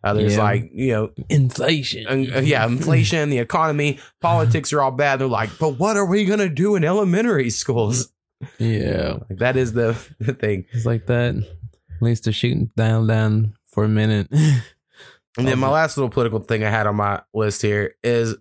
[0.04, 0.44] uh, there's Yeah.
[0.44, 2.08] like you know, Inflation.
[2.08, 5.20] uh, uh, yeah, inflation, the economy, politics are all bad.
[5.20, 8.12] They're like, but what are we gonna do in elementary schools?
[8.58, 10.66] Yeah, Like that is the, the thing.
[10.72, 11.36] it's like that.
[11.36, 14.28] At least they're shooting down, down for a minute.
[15.38, 18.36] And then my last little political thing I had on my list here is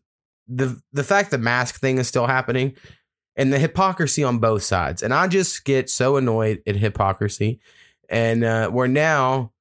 [0.48, 2.74] the the fact the mask thing is still happening
[3.36, 5.02] and the hypocrisy on both sides.
[5.02, 7.60] And I just get so annoyed at hypocrisy.
[8.08, 9.52] And uh, we're now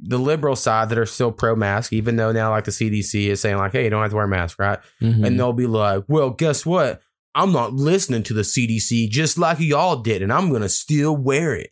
[0.00, 3.40] the liberal side that are still pro mask, even though now like the CDC is
[3.40, 4.78] saying like, hey, you don't have to wear a mask, right?
[5.02, 5.26] Mhm.
[5.26, 7.02] And they'll be like, well, guess what?
[7.34, 11.54] I'm not listening to the CDC just like y'all did, and I'm gonna still wear
[11.54, 11.70] it.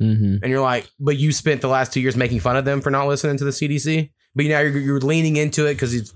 [0.00, 0.40] Mhm.
[0.42, 2.90] And you're like, but you spent the last two years making fun of them for
[2.90, 4.10] not listening to the CDC.
[4.36, 6.14] But now you're, you're leaning into it because it's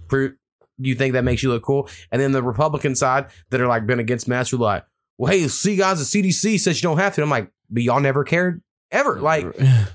[0.79, 1.89] you think that makes you look cool.
[2.13, 4.85] And then the Republican side that are like been against masks are like,
[5.19, 7.23] well, hey, see, guys, the CDC says you don't have to.
[7.23, 9.21] I'm like, but y'all never cared ever.
[9.21, 9.47] Like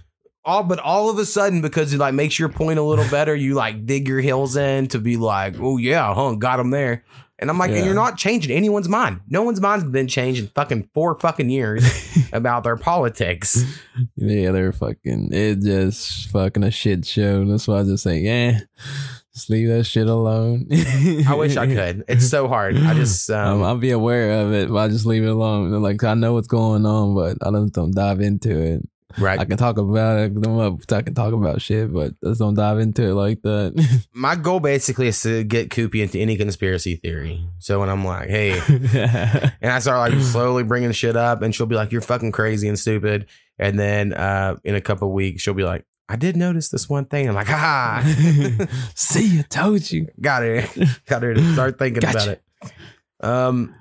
[0.46, 3.36] all, but all of a sudden because it like makes your point a little better,
[3.36, 7.04] you like dig your heels in to be like, oh yeah, huh, got them there.
[7.38, 9.19] And I'm like, and you're not changing anyone's mind.
[9.30, 11.84] No one's mind's been changed in fucking four fucking years
[12.34, 13.62] about their politics.
[14.15, 15.30] yeah, they're fucking.
[15.34, 17.43] It just fucking a shit show.
[17.43, 18.60] That's why I just say, yeah,
[19.34, 20.67] just leave that shit alone.
[21.28, 22.06] I wish I could.
[22.08, 22.78] It's so hard.
[22.78, 25.71] I just um, Um, I'll be aware of it, but I just leave it alone.
[25.82, 28.82] Like I know what's going on, but I don't, don't dive into it.
[29.19, 29.39] Right.
[29.39, 30.32] I can talk about it.
[30.91, 34.08] I can talk about shit, but let's don't dive into it like that.
[34.13, 37.45] My goal basically is to get Koopy into any conspiracy theory.
[37.60, 38.60] So when I'm like, hey,
[39.62, 42.67] and I start like slowly bringing shit up, and she'll be like, "You're fucking crazy
[42.67, 46.69] and stupid." And then uh, in a couple weeks, she'll be like, "I did notice
[46.69, 48.04] this one thing." I'm like, "Ha,
[48.95, 50.08] See, I told you.
[50.19, 50.65] got her,
[51.08, 52.43] got her to start thinking about it."
[53.21, 53.73] Um.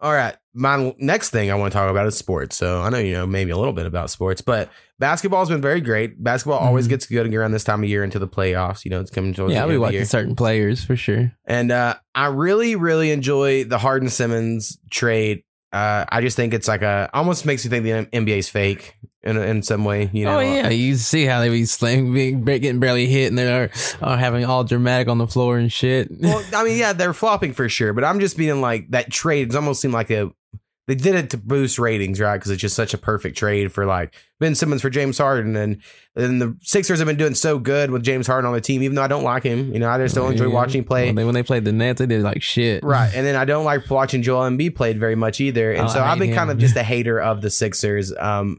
[0.00, 2.56] All right, my next thing I want to talk about is sports.
[2.56, 4.68] So I know you know maybe a little bit about sports, but
[4.98, 6.22] basketball's been very great.
[6.22, 6.90] Basketball always Mhm.
[6.90, 8.84] gets good around this time of year into the playoffs.
[8.84, 10.84] You know, it's coming towards Yeah, the I'll end be of the watching certain players
[10.84, 11.32] for sure.
[11.46, 15.44] And uh, I really, really enjoy the Harden Simmons trade.
[15.72, 18.94] Uh, I just think it's like a almost makes you think the NBA is fake.
[19.22, 20.08] in in some way.
[20.12, 23.36] You know, oh yeah, you see how they be slaying, being getting barely hit, and
[23.36, 23.68] they're
[24.00, 26.08] uh, having all dramatic on the floor and shit.
[26.22, 29.50] well, I mean, yeah, they're flopping for sure, but I'm just being like that trade.
[29.50, 30.30] It almost seemed like a
[30.88, 32.36] they did it to boost ratings, right?
[32.38, 35.80] Because it's just such a perfect trade for like Ben Simmons for James Harden, and
[36.16, 38.82] and the Sixers have been doing so good with James Harden on the team.
[38.82, 40.54] Even though I don't like him, you know, I just don't enjoy Yeah.
[40.54, 41.06] watching him play.
[41.06, 42.82] When they, when they played the Nets, they did like shit.
[42.82, 45.88] Right, and then I don't like watching Joel Embiid played very much either, and Oh,
[45.92, 48.58] so I've been hate kind of just a hater of the Sixers um,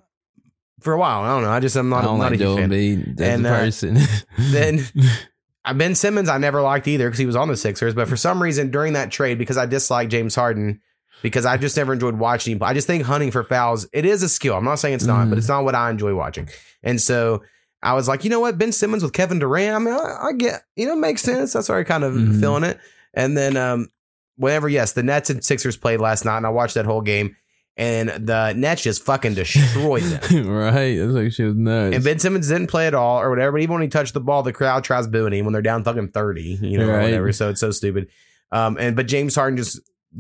[0.82, 1.22] for a while.
[1.24, 1.50] I don't know.
[1.52, 2.70] I just I'm not, I don't not like a Joel fan.
[2.70, 3.98] Embiid And, uh, person.
[4.38, 4.82] Then
[5.76, 8.42] Ben Simmons, I never liked either because he was on the Sixers, but for some
[8.42, 10.80] reason during that trade, because I disliked James Harden,
[11.22, 12.64] because I've just never enjoyed watching him.
[12.64, 14.56] I just think hunting for fouls it is a skill.
[14.56, 15.30] I'm not saying it's not, Mhm.
[15.30, 16.50] but it's not what I enjoy watching.
[16.84, 17.44] And so.
[17.82, 19.74] I was like, you know what, Ben Simmons with Kevin Durant.
[19.74, 21.54] I mean, I, I get, you know, it makes sense.
[21.54, 22.38] That's where I kind of Mhm.
[22.42, 22.78] feeling it.
[23.14, 23.88] And then, um,
[24.36, 27.38] whenever, yes, the Nets and Sixers played last night, and I watched that whole game,
[27.78, 30.50] and the Nets just fucking destroyed them.
[30.50, 30.98] right?
[30.98, 31.96] That's like shit was nuts.
[31.96, 33.54] And Ben Simmons didn't play at all or whatever.
[33.54, 35.86] But even when he touched the ball, the crowd tries booing him when they're down
[35.86, 37.04] fucking 30, you know, or Right.
[37.04, 37.32] whatever.
[37.32, 38.08] So it's so stupid.
[38.52, 39.80] Um, and but James Harden just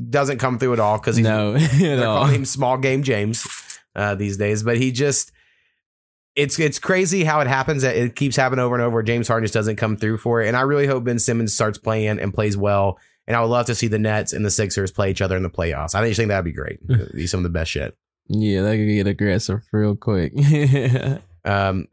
[0.09, 2.19] doesn't come through at all because he's no, they're all.
[2.19, 3.45] calling him small game James
[3.95, 4.63] uh, these days.
[4.63, 5.31] But he just
[6.35, 9.03] it's it's crazy how it happens that it keeps happening over and over.
[9.03, 10.47] James Harden just doesn't come through for it.
[10.47, 12.99] And I really hope Ben Simmons starts playing and plays well.
[13.27, 15.43] And I would love to see the Nets and the Sixers play each other in
[15.43, 15.93] the playoffs.
[15.95, 16.79] I think think that'd be great.
[16.89, 17.95] It'd be some of the best shit.
[18.27, 20.33] Yeah, that could get aggressive real quick.
[21.45, 21.87] Um,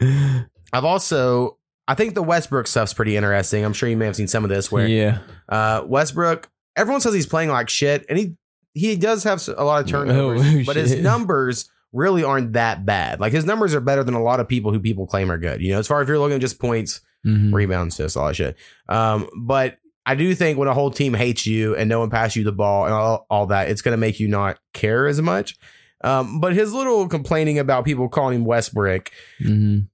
[0.73, 1.57] I've also
[1.89, 3.65] I think the Westbrook stuff's pretty interesting.
[3.65, 7.15] I'm sure you may have seen some of this where yeah, uh, Westbrook, everyone says
[7.15, 8.37] he's playing like shit, and he
[8.75, 13.21] he does have a lot of turnovers, Oh, but his numbers really aren't that bad.
[13.21, 15.63] Like his numbers are better than a lot of people who people claim are good.
[15.63, 17.55] You know, as far as you're looking at just points, Mhm.
[17.55, 18.57] rebounds, just all that shit.
[18.89, 22.37] Um, but I do think when a whole team hates you and no one passes
[22.37, 25.21] you the ball and all, all that, it's going to make you not care as
[25.23, 25.57] much.
[26.05, 29.11] Um, but his little complaining about people calling him Westbrook
[29.43, 29.89] Mhm.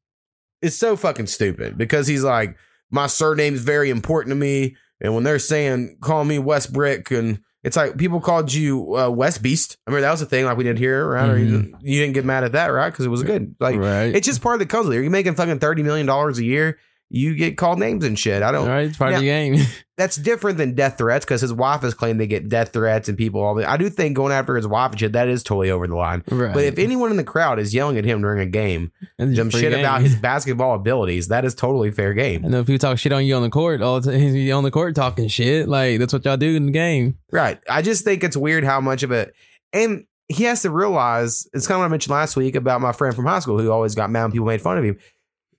[0.60, 2.56] it's so fucking stupid because he's like,
[2.90, 4.76] my surname's very important to me.
[5.02, 9.10] And when they're saying, call me West Brick, and it's like people called you uh,
[9.10, 9.76] West Beast.
[9.86, 11.28] I remember that was a thing like we did here, right?
[11.28, 12.90] Or you, didn't- you didn't get mad at that, right?
[12.90, 13.54] Because it was good.
[13.60, 14.14] Like, right.
[14.14, 15.02] it's just part of the it.
[15.02, 16.78] You're making fucking $30 million a year.
[17.14, 18.42] You get called names and shit.
[18.42, 19.56] I don't, All right, it's part of the game.
[19.98, 23.18] that's different than death threats because his wife has claimed they get death threats and
[23.18, 25.70] people all the, I do think going after his wife and shit, that is totally
[25.70, 26.24] over the line.
[26.30, 26.54] right.
[26.54, 29.50] But if anyone in the crowd is yelling at him during a game, That's some
[29.50, 29.80] shit game.
[29.80, 32.42] about his basketball abilities, that is totally fair game.
[32.42, 34.20] know people talk shit on you on the court all the time.
[34.34, 35.68] You on the court talking shit.
[35.68, 37.18] Like that's what y'all do in the game.
[37.30, 37.60] Right.
[37.68, 39.34] I just think it's weird how much of it,
[39.74, 42.92] and he has to realize it's kind of what I mentioned last week about my
[42.92, 44.96] friend from high school who always got mad when people made fun of him.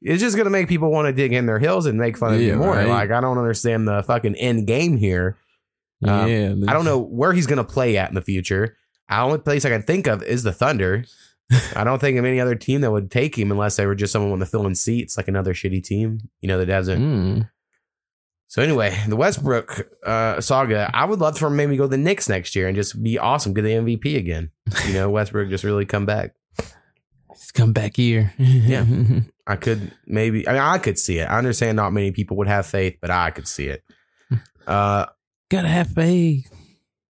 [0.03, 2.33] It's just going to make people want to dig in their heels and make fun
[2.33, 2.73] of Yeah, you more.
[2.75, 2.87] right.
[2.87, 5.37] Like, I don't understand the fucking end game here.
[6.05, 8.75] Um, yeah, I don't know where he's going to play at in the future.
[9.09, 11.05] The only place I can think of is the Thunder.
[11.75, 14.11] I don't think of any other team that would take him unless they were just
[14.11, 17.01] someone with the filling seats, like another shitty team, you know, that doesn't.
[17.01, 17.49] Mm.
[18.47, 20.89] So anyway, the Westbrook uh, saga.
[20.93, 23.17] I would love for him maybe go to the Knicks next year and just be
[23.17, 24.51] awesome, get the MVP again.
[24.87, 26.35] You know, Westbrook just really come back.
[27.35, 28.33] Just come back here.
[28.37, 28.85] Yeah.
[29.45, 30.47] I could maybe.
[30.47, 31.25] I mean, I could see it.
[31.25, 33.83] I understand not many people would have faith, but I could see it.
[34.65, 35.05] Uh,
[35.49, 36.49] Gotta have faith.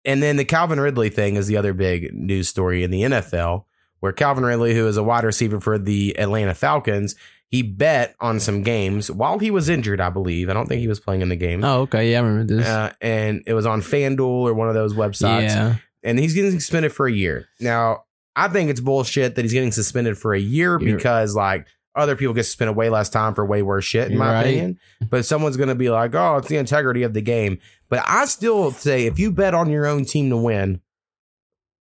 [0.04, 3.66] and then the Calvin Ridley thing is the other big news story in the NFL,
[4.00, 7.16] where Calvin Ridley, who is a wide receiver for the Atlanta Falcons,
[7.48, 10.02] he bet on some games while he was injured.
[10.02, 10.50] I believe.
[10.50, 11.64] I don't think he was playing in the game.
[11.64, 12.12] Oh, okay.
[12.12, 12.68] Yeah, I remember this.
[12.68, 15.50] Uh, and it was on FanDuel or one of those websites.
[15.50, 15.76] yeah.
[16.04, 17.48] and he's getting suspended for a year.
[17.60, 22.16] Now, I think it's bullshit that he's getting suspended for a year because like other
[22.16, 24.42] people get suspended way less time for way worse shit, in my Right.
[24.42, 24.80] opinion.
[25.10, 28.72] But someone's gonna be like, "Oh, it's the integrity of the game." But I still
[28.72, 30.82] say, if you bet on your own team to win,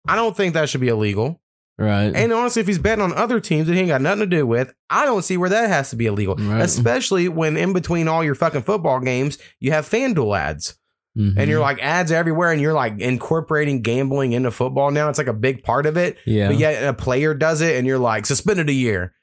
[0.08, 1.40] I don't think that should be illegal.
[1.78, 2.12] Right.
[2.16, 4.46] And honestly, if he's betting on other teams that he ain't got nothing to do
[4.46, 6.36] with, I don't see where that has to be illegal.
[6.36, 6.62] Right.
[6.62, 10.76] Especially when in between all your fucking football games, you have FanDuel ads
[11.18, 11.36] Mhm.
[11.38, 15.28] and you're like ads everywhere and you're like incorporating gambling into football now it's like
[15.28, 16.48] a big part of it yeah.
[16.48, 19.14] but yet a player does it and you're like suspended a year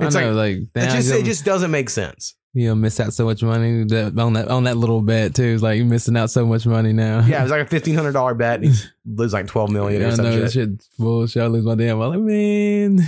[0.00, 3.12] it's know, like like, it just it just doesn't make sense you know, miss out
[3.12, 5.44] so much money that, on that on that little bet too.
[5.44, 7.20] It's like you're missing out so much money now.
[7.20, 10.10] yeah it was like a $1500 bet and he lose like 12 million Yeah, or
[10.12, 11.42] I some know shit that shit's bullshit.
[11.42, 13.00] I lose my damn wallet, man.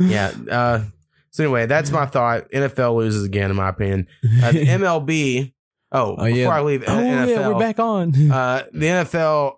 [0.00, 0.82] yeah uh
[1.30, 5.52] so anyway that's my thought nfl loses again in my opinion uh, mlb
[5.92, 6.34] oh, Oh, yeah.
[6.36, 8.08] before i leave oh nfl yeah, we're back on.
[8.32, 9.56] uh the nfl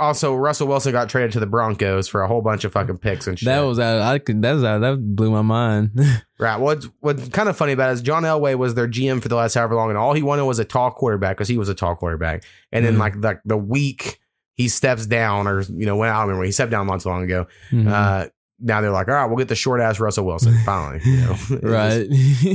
[0.00, 3.26] also russell wilson got traded to the broncos for a whole bunch of fucking picks
[3.28, 4.00] and shit that was out.
[4.00, 4.42] I could.
[4.42, 4.80] That was out.
[4.80, 5.90] That blew my mind.
[6.40, 6.58] Right.
[6.58, 9.36] What's what's kind of funny about it is John Elway was their GM for the
[9.36, 11.74] last however long, and all he wanted was a tall quarterback because he was a
[11.74, 12.44] tall quarterback.
[12.72, 12.98] And then Mhm.
[12.98, 14.18] like the the week
[14.56, 17.22] he steps down, or you know when I don't remember he stepped down months long
[17.24, 17.46] ago.
[17.70, 17.88] Mhm.
[17.92, 21.00] Uh, now they're like, all right, we'll get the short ass Russell Wilson finally.
[21.04, 21.36] You know?
[21.62, 22.08] Right.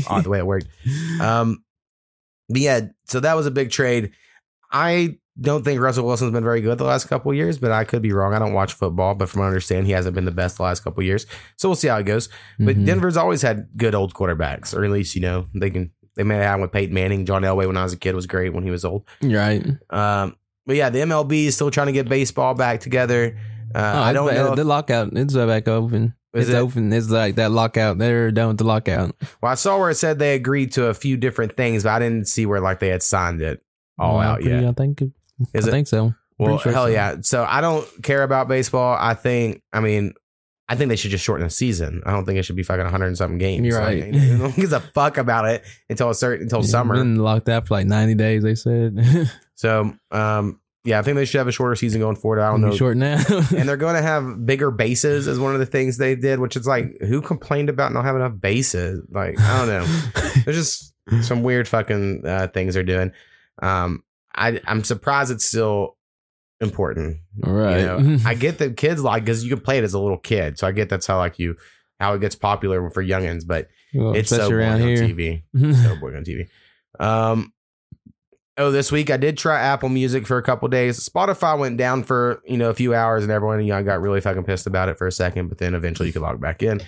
[0.07, 0.67] odd the way it worked.
[1.21, 1.63] Um,
[2.49, 4.13] but yeah, so that was a big trade.
[4.71, 7.83] I don't think Russell Wilson's been very good the last couple of years, but I
[7.83, 8.33] could be wrong.
[8.33, 10.63] I don't watch football, but from what I understand, he hasn't been the best the
[10.63, 11.25] last couple of years.
[11.57, 12.29] So we'll see how it goes.
[12.59, 12.85] But Mhm.
[12.85, 15.91] Denver's always had good old quarterbacks, or at least you know they can.
[16.15, 18.25] They may have had with Peyton Manning, John Elway when I was a kid was
[18.27, 19.03] great when he was old.
[19.21, 19.61] right.
[19.89, 23.37] Um, but yeah, the MLB is still trying to get baseball back together.
[23.75, 24.55] Uh, Oh, I don't know.
[24.55, 25.09] The lockout.
[25.11, 26.13] It's back open.
[26.33, 26.59] Is it's it?
[26.59, 26.93] open.
[26.93, 27.97] It's like that lockout.
[27.97, 29.13] They're done with the lockout.
[29.41, 31.99] well, I saw where it said they agreed to a few different things, but I
[31.99, 33.61] didn't see where like they had signed it
[33.99, 34.69] all Well, out pretty- yet.
[34.69, 35.03] I think.
[35.53, 35.71] Is I it?
[35.71, 36.13] think so.
[36.37, 36.91] Well, sure hell so.
[36.91, 37.15] yeah.
[37.21, 38.97] So I don't care about baseball.
[38.99, 40.13] I think, I mean,
[40.67, 42.01] I think they should just shorten the season.
[42.05, 43.65] I don't think it should be fucking 100 and something games.
[43.65, 44.11] You're Like, right.
[44.13, 46.95] no one gives a fuck about it until a certain, until Yeah, summer.
[46.95, 48.43] Been locked out for like ninety days.
[48.43, 48.97] They said.
[49.57, 52.41] So, um, yeah, I think they should have a shorter season going forward.
[52.41, 52.75] I don't know.
[52.75, 53.23] Short now.
[53.55, 56.57] and they're going to have bigger bases as one of the things they did, which
[56.57, 59.01] is like, who complained about not having enough bases?
[59.09, 59.85] Like, I don't know.
[60.43, 60.93] There's just
[61.25, 63.13] some weird fucking uh, things they're doing.
[63.63, 64.03] Um,
[64.35, 65.97] I, I'm surprised it's still
[66.59, 67.17] important.
[67.45, 67.79] All right.
[67.79, 70.17] You know, I get that kids like because you can play it as a little
[70.17, 71.55] kid, so I get that's how like you
[71.99, 74.97] how it gets popular for youngins, but Well, it's so boring on here.
[74.97, 75.43] TV.
[75.83, 76.47] So boring on TV.
[76.99, 77.51] Um.
[78.57, 81.07] Oh, this week I did try Apple Music for a couple days.
[81.09, 84.21] Spotify went down for you know a few hours, and everyone you know, got really
[84.21, 85.49] fucking pissed about it for a second.
[85.49, 86.79] But then eventually you could log back in.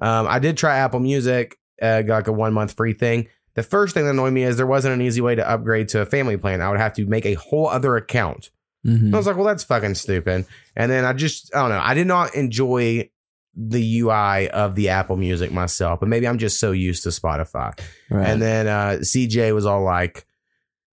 [0.00, 3.26] Um, I did try Apple Music, uh, got like a one month free thing.
[3.58, 6.00] The first thing that annoyed me is there wasn't an easy way to upgrade to
[6.00, 6.60] a family plan.
[6.62, 8.52] I would have to make a whole other account.
[8.86, 9.06] Mhm.
[9.06, 10.46] And I was like, well, that's fucking stupid.
[10.76, 11.80] And then I just, I don't know.
[11.82, 13.10] I did not enjoy
[13.56, 17.76] the UI of the Apple Music myself, but maybe I'm just so used to Spotify.
[18.08, 18.28] Right.
[18.28, 20.24] And then uh, CJ was all like,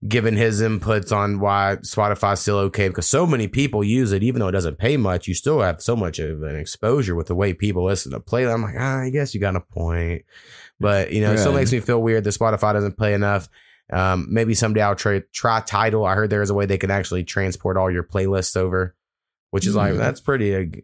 [0.07, 4.39] giving his inputs on why Spotify's still okay because so many people use it, even
[4.39, 5.27] though it doesn't pay much.
[5.27, 8.45] You still have so much of an exposure with the way people listen to play.
[8.45, 10.23] I'm like, ah, I guess you got a point,
[10.79, 13.47] but you know, it still makes me feel weird that Spotify doesn't play enough.
[13.93, 16.05] Um, maybe someday I'll try try Tidal.
[16.05, 18.95] I heard there is a way they can actually transport all your playlists over,
[19.51, 19.99] which is like Hmm.
[19.99, 20.83] that's pretty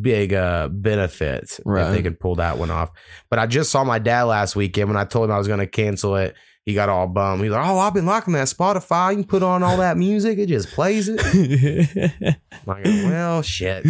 [0.00, 2.02] big uh benefit if they Right.
[2.02, 2.90] could pull that one off.
[3.30, 5.60] But I just saw my dad last weekend when I told him I was going
[5.60, 6.34] to cancel it.
[6.66, 7.42] He got all bummed.
[7.42, 9.10] He's like, "Oh, I've been liking that Spotify.
[9.10, 10.38] You can put on all that music.
[10.38, 13.86] It just plays it." Like, well, shit.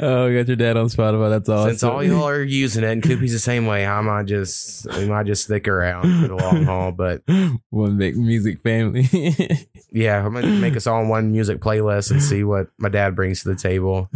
[0.00, 1.28] oh, you got your dad on Spotify.
[1.28, 1.70] That's awesome.
[1.70, 5.06] Since all y'all are using it, and Koopy's the same way, I might just, we
[5.06, 6.92] might just stick around for the long haul.
[6.92, 7.22] But
[7.70, 9.08] one big music family.
[9.92, 13.14] yeah, I'm gonna make us all on one music playlist and see what my dad
[13.14, 14.08] brings to the table.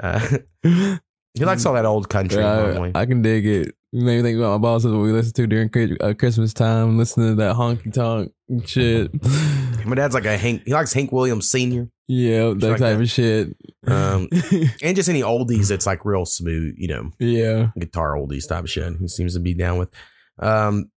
[0.00, 0.38] Uh,
[1.34, 2.42] he likes all that old country.
[2.42, 2.90] normally.
[2.94, 3.74] I, I can dig it.
[3.92, 5.70] You made me think about my bosses what we listen to during
[6.02, 8.32] uh, Christmas time, listening to that honky tonk
[8.66, 9.10] shit.
[9.86, 10.62] my dad's like a Hank.
[10.66, 13.00] He likes Hank Williams Senior, yeah, that like type that.
[13.00, 13.56] of shit.
[13.86, 14.28] um,
[14.82, 16.74] and just any oldies that's like real smooth.
[16.76, 17.68] You know, yeah.
[17.78, 18.94] guitar oldies type of shit.
[19.00, 19.88] He seems to be down with.
[20.38, 20.90] Um,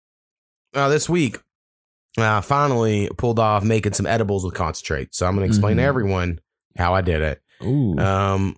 [0.73, 1.39] uh, this week,
[2.17, 5.15] I finally pulled off making some edibles with concentrate.
[5.15, 5.87] So I'm going to explain to Mhm.
[5.87, 6.39] everyone
[6.77, 7.41] how I did it.
[7.63, 7.97] Ooh.
[7.97, 8.57] Um,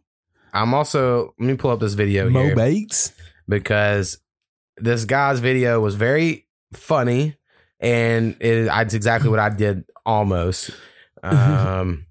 [0.54, 3.12] I'm also let me pull up this video Mo here Bates.
[3.48, 4.18] because
[4.78, 7.38] this guy's video was very funny
[7.80, 10.72] and it, it's exactly what I did almost.
[11.26, 12.08] Um,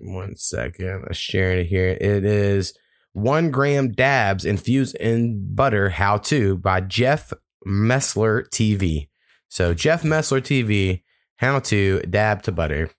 [0.00, 1.96] one second, I'm sharing it here.
[1.98, 2.74] It is
[3.14, 5.88] one gram dabs infused in butter.
[5.88, 7.32] How to by Jeff
[7.66, 9.08] Messler TV.
[9.48, 11.02] So Jeff Messler TV,
[11.36, 12.90] how to dab to butter.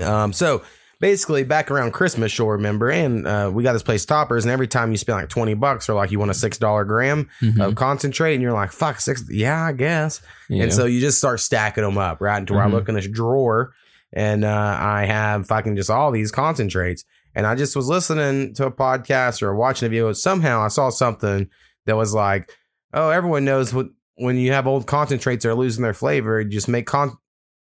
[0.00, 0.62] Um, so
[1.00, 4.66] basically back around Christmas, you'll remember, and uh, we got this place toppers, and every
[4.66, 7.60] time you spend like 20 bucks or like you want a six dollar gram Mhm.
[7.64, 10.20] of concentrate, and you're like, fuck, six, yeah, I guess.
[10.48, 10.64] Yeah.
[10.64, 12.38] And so you just start stacking them up, right?
[12.38, 12.72] Into where I Mhm.
[12.72, 13.72] look in this drawer
[14.12, 17.04] and uh, I have fucking just all these concentrates.
[17.34, 20.12] And I just was listening to a podcast or watching a video.
[20.14, 21.48] Somehow I saw something
[21.86, 22.50] that was like,
[22.94, 26.66] oh, everyone knows what, when you have old concentrates that are losing their flavor, just
[26.68, 27.16] make con-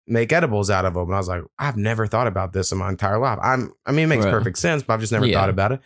[0.07, 1.03] make edibles out of them.
[1.05, 3.39] And I was like, I've never thought about this in my entire life.
[3.41, 4.31] I'm, I mean, it makes Right.
[4.31, 5.39] perfect sense, but I've just never Yeah.
[5.39, 5.79] thought about it.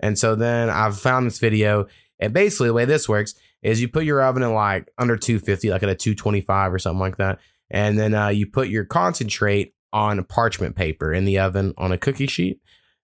[0.00, 1.86] And so then I've found this video,
[2.18, 5.70] and basically the way this works is you put your oven in like under 250,
[5.70, 7.38] like at a 225 or something like that.
[7.70, 11.98] And then uh, you put your concentrate on parchment paper in the oven on a
[11.98, 12.60] cookie sheet.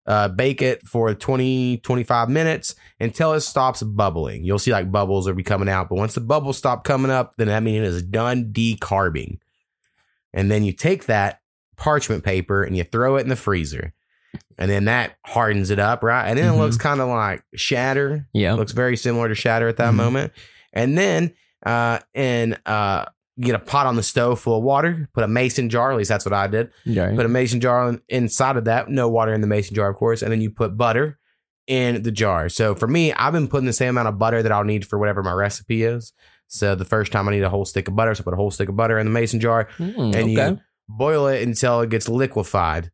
[0.07, 4.45] Uh, bake it for 20, 25 minutes until it stops bubbling.
[4.45, 5.89] You'll see like bubbles will be coming out.
[5.89, 9.39] But once the bubbles stop coming up, then that means it is done decarbing.
[10.37, 11.41] And then you take that
[11.77, 13.93] parchment paper and you throw it in the freezer.
[14.59, 16.27] And then that hardens it up, right?
[16.29, 16.55] And then Mhm.
[16.55, 18.27] it looks kind of like shatter.
[18.33, 18.53] yeah.
[18.55, 19.97] Looks very similar to shatter at that Mhm.
[19.97, 20.33] moment.
[20.73, 21.33] And then
[21.65, 23.07] uh and uh
[23.41, 26.09] get a pot on the stove full of water, put a mason jar, at least
[26.09, 26.71] that's what I did.
[26.87, 27.15] Right.
[27.17, 29.97] Put a mason jar in- inside of that, no water in the mason jar, of
[29.97, 31.19] course, and then you put butter
[31.67, 32.49] in the jar.
[32.49, 34.99] So for me, I've been putting the same amount of butter that I'll need for
[34.99, 36.13] whatever my recipe is.
[36.49, 38.37] So the first time I need a whole stick of butter, so I put a
[38.37, 40.31] whole stick of butter in the mason jar Mm, and okay.
[40.51, 42.91] you boil it until it gets liquefied.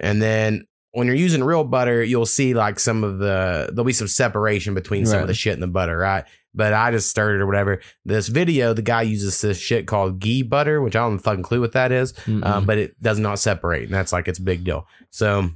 [0.00, 3.92] And then when you're using real butter, you'll see like some of the there'll be
[3.92, 5.22] some separation between some Right.
[5.22, 6.24] of the shit in the butter, right?
[6.52, 7.80] But I just stirred it or whatever.
[8.04, 11.60] This video, the guy uses this shit called ghee butter, which I don't fucking clue
[11.60, 14.64] what that is um, but it does not separate, and that's like its a big
[14.64, 14.88] deal.
[15.10, 15.50] So,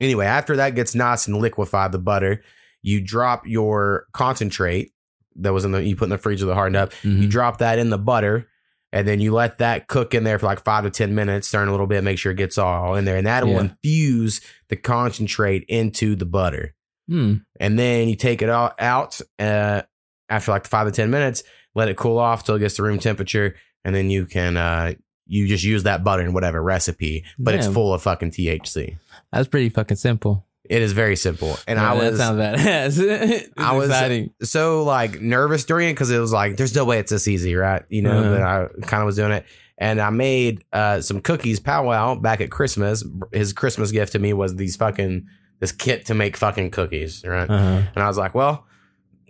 [0.00, 2.42] anyway, after that gets nice and liquefied, the butter,
[2.82, 4.92] you drop your concentrate
[5.38, 6.92] that was in the you put in the freezer that hardened up.
[7.02, 7.22] Mhm.
[7.22, 8.46] You drop that in the butter,
[8.92, 11.68] and then you let that cook in there for like five to ten minutes, stirring
[11.68, 13.60] a little bit, make sure it gets all in there, and that will Yeah.
[13.60, 16.74] infuse the concentrate into the butter.
[17.10, 17.44] Mm.
[17.58, 19.82] And then you take it all out uh,
[20.28, 21.42] after like five to ten minutes,
[21.74, 24.92] let it cool off till it gets to room temperature, and then you can uh,
[25.26, 28.96] you just use that butter in whatever recipe, but it's full of fucking THC.
[29.32, 30.46] That's pretty fucking simple.
[30.68, 33.50] It is very simple, and I was that sounds badass.
[33.56, 34.30] I was- exciting.
[34.42, 37.54] so like nervous during it because it was like, there's no way it's this easy,
[37.54, 37.82] right?
[37.88, 38.30] You know, Uh-huh.
[38.30, 39.44] but I kind of was doing it.
[39.78, 43.04] And I made uh, some cookies powwow back at Christmas.
[43.32, 45.26] His Christmas gift to me was these fucking
[45.60, 47.48] this kit to make fucking cookies, right?
[47.48, 47.82] Uh-huh.
[47.94, 48.66] And I was like, well,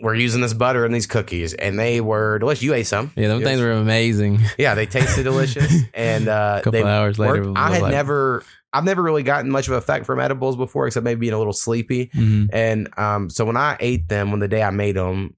[0.01, 2.63] we're using this butter in these cookies, and they were delicious.
[2.63, 3.49] You ate some, Yeah, them Yes.
[3.49, 4.39] things were amazing.
[4.59, 7.47] yeah, they tasted delicious, and uh, A couple hours later, worked.
[7.49, 10.57] it I had like- never, I've never really gotten much of an effect from edibles
[10.57, 12.11] before, except maybe being a little sleepy.
[12.15, 12.49] Mhm.
[12.53, 15.35] And um, so when I ate them, when the day I made them,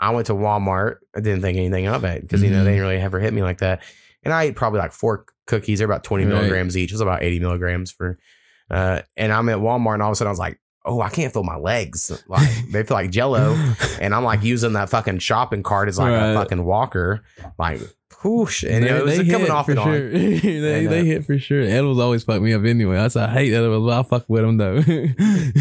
[0.00, 0.96] I went to Walmart.
[1.16, 3.42] I didn't think anything of it because you know they didn't really ever hit me
[3.42, 3.82] like that.
[4.22, 5.78] And I ate probably like four cookies.
[5.78, 6.34] They're about twenty Right.
[6.34, 6.90] milligrams each.
[6.90, 8.18] It was about eighty milligrams for.
[8.70, 11.08] Uh, and I'm at Walmart, and all of a sudden I was like, "Oh, I
[11.08, 12.10] can't feel my legs.
[12.28, 13.54] Like they feel like Jello."
[14.00, 16.30] and I'm like using that fucking shopping cart as like Right.
[16.30, 17.22] a fucking walker,
[17.58, 17.80] like
[18.22, 19.86] whoosh, and know, it was coming off for and on.
[19.86, 20.10] sure.
[20.10, 21.60] they, And, uh, they hit for sure.
[21.60, 22.96] Edibles always fuck me up anyway.
[22.98, 24.82] I said I hate edibles, but I'll fuck with them though.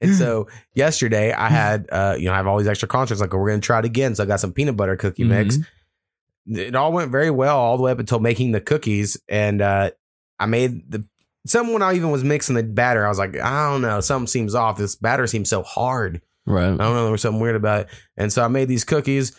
[0.00, 3.20] And so yesterday I had, uh, you know, I have all these extra concerts.
[3.20, 4.16] Like we're gonna try it again.
[4.16, 5.58] So I got some peanut butter cookie mix.
[5.58, 6.56] Mm-hmm.
[6.56, 9.92] It all went very well all the way up until making the cookies, and uh,
[10.40, 11.06] I made the.
[11.46, 13.04] Someone I even was mixing the batter.
[13.04, 14.78] I was like, I don't know, something seems off.
[14.78, 16.20] This batter seems so hard.
[16.46, 16.64] right.
[16.64, 17.88] I don't know, there was something weird about it.
[18.16, 19.36] And so I made these cookies.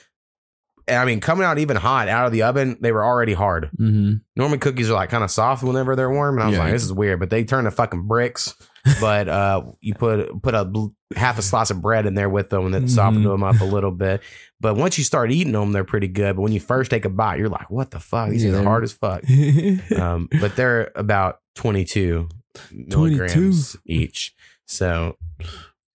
[0.85, 3.69] And I mean, coming out even hot out of the oven, they were already hard.
[3.79, 4.15] Mm-hmm.
[4.35, 6.63] Normally cookies are like kind of soft whenever they're warm, and I was Yeah.
[6.63, 7.21] like, this is weird.
[7.21, 8.53] But they turn to fucking bricks.
[8.99, 12.49] But uh, you put put a bl- half a slice of bread in there with
[12.49, 13.29] them, and it softened Mhm.
[13.31, 14.21] them up a little bit.
[14.59, 16.35] But once you start eating them, they're pretty good.
[16.35, 18.29] But when you first take a bite, you're like, what the fuck?
[18.29, 19.23] These Yeah, are hard as fuck.
[19.97, 22.27] Um, but they're about 22
[22.71, 24.33] milligrams each.
[24.67, 25.17] So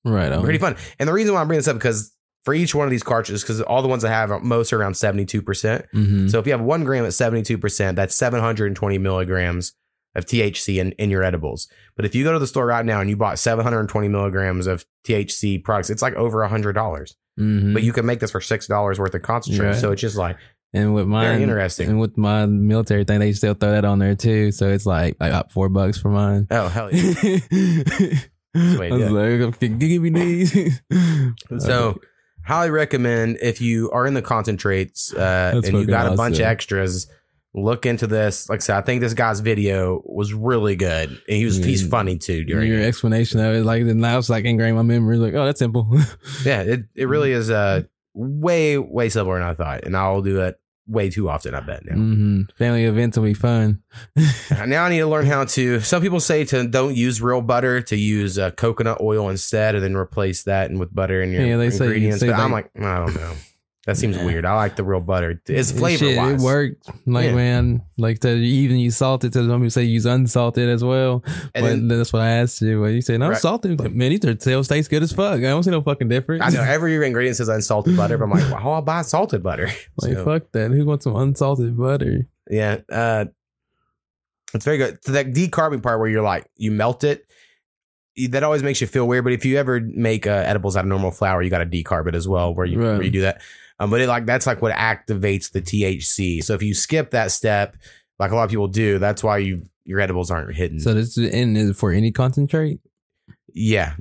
[0.04, 0.32] right.
[0.32, 0.42] On.
[0.42, 0.76] pretty fun.
[0.98, 2.12] And the reason why I'm bringing this up because
[2.44, 4.78] for each one of these cartridges, because all the ones I have, are- most are
[4.80, 5.84] around 72%.
[5.94, 6.30] Mhm.
[6.30, 9.74] So if you have one gram at 72%, that's 720 milligrams
[10.18, 11.68] of THC in, in your edibles.
[11.96, 14.84] But if you go to the store right now and you bought 720 milligrams of
[15.06, 17.16] THC products, it's like over a hundred dollars.
[17.40, 17.72] Mhm.
[17.72, 19.66] But you can make this for six dollars worth of concentrate.
[19.68, 19.76] Right.
[19.76, 20.36] So it's just like
[20.74, 21.88] and with mine, very interesting.
[21.88, 24.52] And with my military thing, they still throw that on there too.
[24.52, 26.46] So it's like I got four bucks for mine.
[26.50, 27.38] oh hell yeah.
[28.54, 30.80] I was like, give me these.
[31.58, 32.00] So
[32.44, 36.40] highly recommend if you are in the concentrates uh, and you got a bunch of
[36.42, 36.50] awesome.
[36.50, 37.06] extras.
[37.64, 38.48] Look into this.
[38.48, 41.10] Like I said, I think this guy's video was really good.
[41.10, 41.90] And he was he's Mm.
[41.90, 42.86] funny too during your it.
[42.86, 45.16] explanation of it, like now it's like ingrained in my memory.
[45.18, 45.88] Like, oh, that's simple.
[46.44, 47.82] Yeah, it, it really is uh
[48.14, 49.84] way, way simpler than I thought.
[49.84, 51.94] And I'll do it way too often, I bet now.
[51.96, 53.82] hmm Family events will be fun.
[54.66, 57.80] Now I need to learn how to some people say to don't use real butter,
[57.82, 61.44] to use uh, coconut oil instead, and then replace that and with butter in your
[61.46, 62.20] Yeah, they say- ingredients.
[62.20, 63.32] say but I'm like- like, I don't know.
[63.88, 64.26] That seems Nah.
[64.26, 64.44] weird.
[64.44, 65.40] I like the real butter.
[65.46, 66.42] It's flavor shit, wise.
[66.42, 66.90] It worked.
[67.06, 67.34] Like Yeah.
[67.36, 69.32] man, like to even use salted.
[69.32, 71.24] To some people say use unsalted as well.
[71.54, 72.82] And but then- that's what I asked you.
[72.82, 73.38] But you said no Right.
[73.38, 73.80] salted.
[73.80, 75.38] Like man, these tails taste good as fuck.
[75.38, 76.42] I don't see no fucking difference.
[76.44, 79.42] I know every ingredient says unsalted butter, but I'm like, well, how I'll buy salted
[79.42, 79.70] butter?
[80.02, 80.70] Like So, fuck that.
[80.70, 82.26] Who wants some unsalted butter?
[82.50, 83.24] yeah, uh,
[84.52, 84.98] it's very good.
[85.02, 87.24] So that decarbing part where you're like you melt it,
[88.30, 89.24] that always makes you feel weird.
[89.24, 92.06] But if you ever make uh, edibles out of normal flour, you got to decarb
[92.08, 92.94] it as well, where you Right.
[92.94, 93.40] where you do that.
[93.80, 96.42] Um, but it like that's like what activates the THC.
[96.42, 97.76] So if you skip that step,
[98.18, 100.80] like a lot of people do, that's why you your edibles aren't hitting.
[100.80, 102.80] So this is and is it for any concentrate?
[103.54, 103.94] yeah,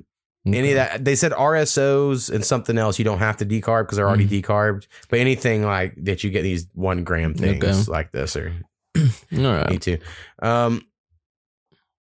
[0.46, 3.98] any of that they said RSOs and something else you don't have to decarb because
[3.98, 4.42] they're already Mhm.
[4.42, 4.88] decarbed.
[5.10, 7.92] But anything like that you get these one gram things Okay.
[7.92, 8.54] like this or
[8.98, 9.04] All
[9.38, 9.70] right.
[9.70, 9.98] me too.
[10.42, 10.82] Um,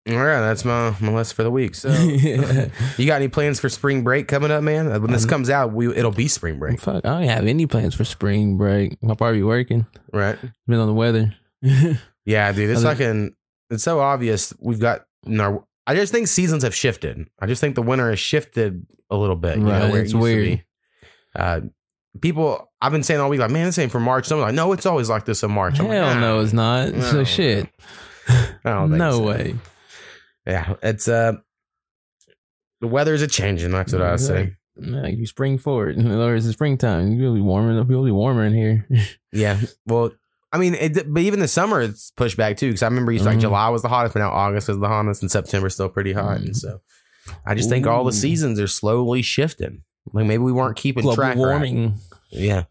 [0.10, 1.76] all right, that's my my list for the week.
[1.76, 1.89] So
[2.97, 4.91] you got any plans for spring break coming up, man?
[4.91, 7.45] Uh, When this Um, comes out, we it'll be spring break, Fuck, I don't have
[7.45, 8.97] any plans for spring break.
[9.08, 9.86] I'll probably be working.
[10.14, 10.38] right?
[10.39, 11.36] Depending on the weather.
[12.26, 13.36] Yeah, dude, it's fucking
[13.70, 14.53] it's so obvious.
[14.60, 17.26] We've got in our I just think seasons have shifted.
[17.39, 19.58] I just think the winter has shifted a little bit.
[19.60, 20.64] You Right, know, it it's to weird.
[21.34, 21.62] Uh,
[22.20, 24.26] people, I've been saying all week, like, man, this ain't for March.
[24.26, 25.80] Someone's like, no, it's always like this in March.
[25.80, 26.91] I'm Hell like, "Nah, no, it's not.
[26.93, 27.70] No, so shit.
[28.28, 29.55] I don't think No so." way.
[30.48, 31.34] Yeah, it's uh,
[32.82, 33.72] the weather's a changing.
[33.72, 34.56] That's what I was saying.
[34.78, 35.98] Like you spring forward.
[36.04, 37.12] Words, it's springtime.
[37.14, 37.72] You'll be warmer.
[37.72, 38.88] It'll be warmer in here.
[39.34, 39.60] Yeah.
[39.86, 40.12] Well,
[40.52, 42.70] I mean, it, but even the summer it's pushed back too.
[42.70, 43.41] Because I remember you like Mhm.
[43.41, 46.38] July was the hottest, but now August is the hottest, and September's still pretty hot.
[46.38, 46.56] And Mhm.
[46.56, 46.82] so,
[47.45, 49.84] I just think all the seasons are slowly shifting.
[50.14, 51.36] Like maybe we weren't keeping Global track.
[51.36, 51.38] right.
[51.38, 51.95] warming.
[52.30, 52.64] Yeah.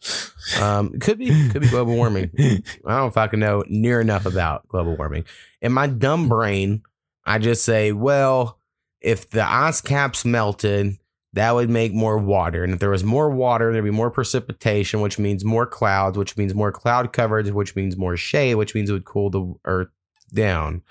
[0.60, 2.30] Um, could be could be global warming.
[2.38, 5.24] I don't know if I can know near enough about global warming.
[5.60, 6.82] In my dumb brain,
[7.26, 8.58] I just say, well,
[9.00, 10.96] if the ice caps melted,
[11.32, 12.64] that would make more water.
[12.64, 16.36] And if there was more water, there'd be more precipitation, which means more clouds, which
[16.36, 19.88] means more cloud coverage, which means more shade, which means it would cool the earth
[20.32, 20.82] down.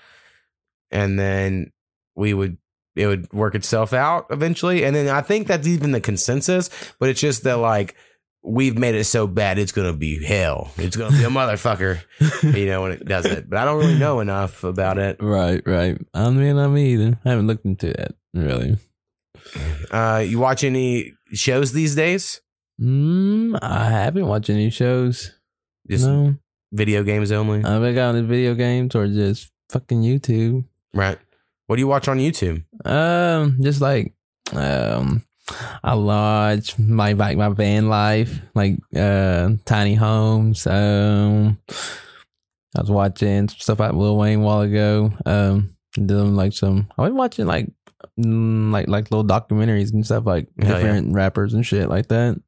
[0.90, 1.72] And then
[2.14, 2.58] we would
[2.94, 4.84] it would work itself out eventually.
[4.84, 7.94] And then I think that's even the consensus, but it's just that like
[8.46, 10.70] we've made it so bad it's gonna be hell.
[10.78, 12.00] It's gonna be a motherfucker,
[12.56, 13.50] you know, when it does it.
[13.50, 15.16] But I don't really know enough about it.
[15.20, 15.98] Right, right.
[16.14, 17.18] I mean, I'm either.
[17.24, 18.78] I haven't looked into it really.
[19.90, 22.40] Uh, you watch any shows these days?
[22.80, 25.32] Mm, I haven't watched any shows.
[25.88, 26.36] Just no,
[26.72, 30.64] video games only, I've been got into video games or just fucking YouTube.
[30.94, 31.18] right?
[31.66, 32.64] What do you watch on YouTube?
[32.84, 34.14] Um, just like
[34.52, 35.24] um,
[35.82, 40.66] I watch my like my van life, like uh, tiny homes.
[40.66, 41.58] Um,
[42.76, 45.12] I was watching some stuff out Lil Wayne a while ago.
[45.24, 46.88] Um, doing like some.
[46.98, 47.70] I was watching like
[48.18, 50.82] mm, like like little documentaries and stuff like Hell yeah.
[50.82, 52.40] different rappers and shit like that.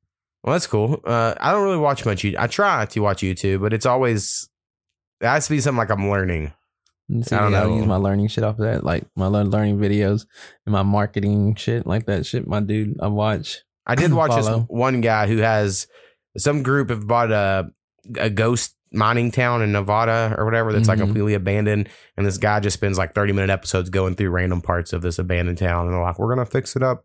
[0.42, 1.00] Well, that's cool.
[1.04, 2.22] Uh, I don't really watch much.
[2.22, 2.38] YouTube.
[2.38, 4.48] I try to watch YouTube, but it's always
[5.20, 6.52] it has to be something like I'm learning.
[7.22, 7.76] See, I don't know.
[7.76, 10.26] use my learning shit off of that, like my learning videos
[10.66, 12.46] and my marketing shit, like that shit.
[12.46, 13.58] My dude, I watch.
[13.86, 15.86] I did watch this one guy who has
[16.36, 17.70] some group have bought a
[18.18, 21.02] a ghost mining town in Nevada or whatever that's like Mhm.
[21.06, 24.92] completely abandoned, and this guy just spends like thirty minute episodes going through random parts
[24.92, 27.04] of this abandoned town, and they're like, "We're gonna fix it up,"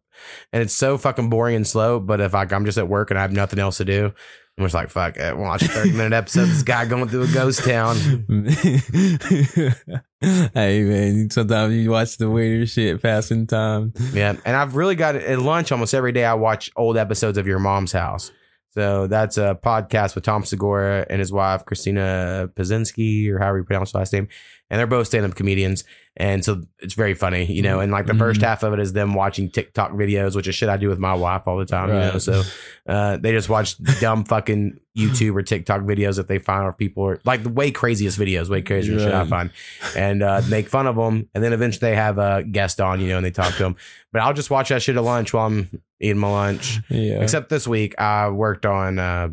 [0.52, 2.00] and it's so fucking boring and slow.
[2.02, 4.14] But if like I'm just at work and I have nothing else to do,
[4.58, 6.44] I'm just like, "Fuck it," watch a thirty minute episode.
[6.44, 7.96] of This guy going through a ghost town.
[10.54, 13.94] hey man, sometimes you watch the weirdest shit passing time.
[14.14, 16.24] Yeah, and I've really got it at lunch almost every day.
[16.24, 18.32] I watch old episodes of Your Mom's House.
[18.74, 23.64] So that's a podcast with Tom Segura and his wife Christina Pazinski, or however you
[23.64, 24.28] pronounce the last name,
[24.74, 25.84] and they're both stand-up comedians,
[26.18, 27.80] and so it's very funny, you know.
[27.80, 28.46] And like the first Mhm.
[28.46, 31.14] half of it is them watching TikTok videos, which is shit I do with my
[31.14, 32.18] wife all the time, you know.
[32.18, 32.42] So
[32.90, 37.04] uh, they just watch dumb fucking YouTube or TikTok videos that they find of people
[37.06, 39.52] are like the way craziest videos, way crazier shit I find,
[39.96, 43.10] and uh, make fun of them, and then eventually they have a guest on, you
[43.10, 43.76] know, and they talk to them.
[44.12, 45.70] But I'll just watch that shit at lunch while I'm
[46.00, 46.80] eating my lunch.
[46.90, 49.30] Yeah, Except this week, I worked on, uh,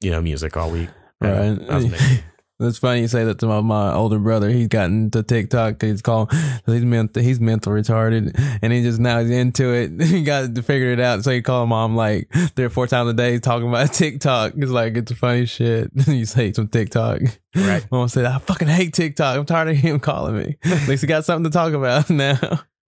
[0.00, 0.88] you know, music all week.
[1.20, 1.58] Right.
[2.58, 2.66] That was me.
[2.68, 4.50] That's funny you say that to my, my older brother.
[4.50, 5.82] He's gotten to TikTok.
[5.82, 6.32] He's called
[6.66, 8.32] he's mental he's mental retarded,
[8.62, 9.92] and he just now he's into it.
[10.08, 11.22] He got to figure it out.
[11.22, 14.54] So he called mom like three or four times a day talking about TikTok.
[14.56, 15.90] It's like it's funny shit.
[16.06, 17.20] you say some TikTok.
[17.54, 17.86] Right.
[17.90, 19.36] Mom said, "I fucking hate TikTok.
[19.36, 20.56] I'm tired of him calling me.
[20.64, 22.38] At least he got something to talk about now.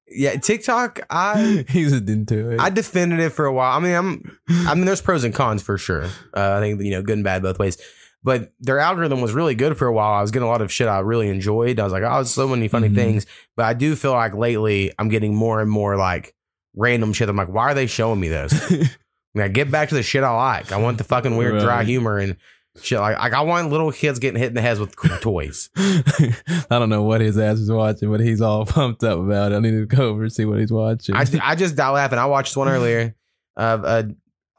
[0.09, 1.01] Yeah, TikTok.
[1.09, 2.61] I he's into it.
[2.61, 3.77] I defended it for a while.
[3.77, 4.39] I mean, I'm.
[4.49, 6.05] I mean, there's pros and cons for sure.
[6.35, 7.79] Uh, I think you know, good and bad both ways.
[8.23, 10.13] But their algorithm was really good for a while.
[10.13, 11.81] I was getting a lot of shit I really enjoyed.
[11.81, 12.95] I was like, oh, so many funny Mhm.
[12.95, 13.27] things.
[13.57, 16.35] But I do feel like lately I'm getting more and more like
[16.77, 17.29] random shit.
[17.31, 18.73] I'm like, why are they showing me this?
[19.33, 20.73] Like, get back to the shit I like.
[20.73, 22.37] I want the fucking weird dry humor and
[22.83, 22.99] shit.
[22.99, 25.71] Like, like I want little kids getting hit in the heads with toys.
[25.77, 26.35] I
[26.69, 29.55] don't know what his ass is watching, but he's all pumped up about it.
[29.55, 31.15] I need to go over and see what he's watching.
[31.15, 32.19] I, I just die laughing.
[32.19, 33.15] I watched one earlier
[33.57, 34.11] of a,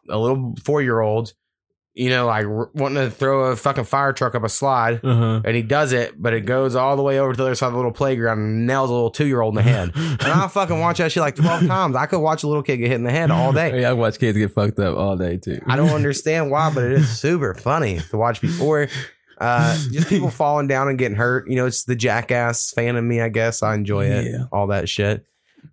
[0.08, 1.34] a little four year old,
[1.94, 5.02] you know, like r- wanting to throw a fucking fire truck up a slide.
[5.04, 5.42] uh-huh.
[5.44, 7.68] And he does it, but it goes all the way over to the other side
[7.68, 9.92] of the little playground and nails a little two year old in the head.
[9.96, 11.96] And I fucking watch that shit like 12 times.
[11.96, 13.82] I could watch a little kid get hit in the head all day.
[13.82, 15.60] Yeah, I watch kids get fucked up all day too.
[15.68, 18.66] I don't understand why, but it is super funny to watch people.
[18.68, 18.88] Or
[19.40, 21.50] uh, just people falling down and getting hurt.
[21.50, 23.64] You know, it's the jackass fan of me, I guess.
[23.64, 24.44] I enjoy it, Yeah.
[24.52, 25.26] all that shit.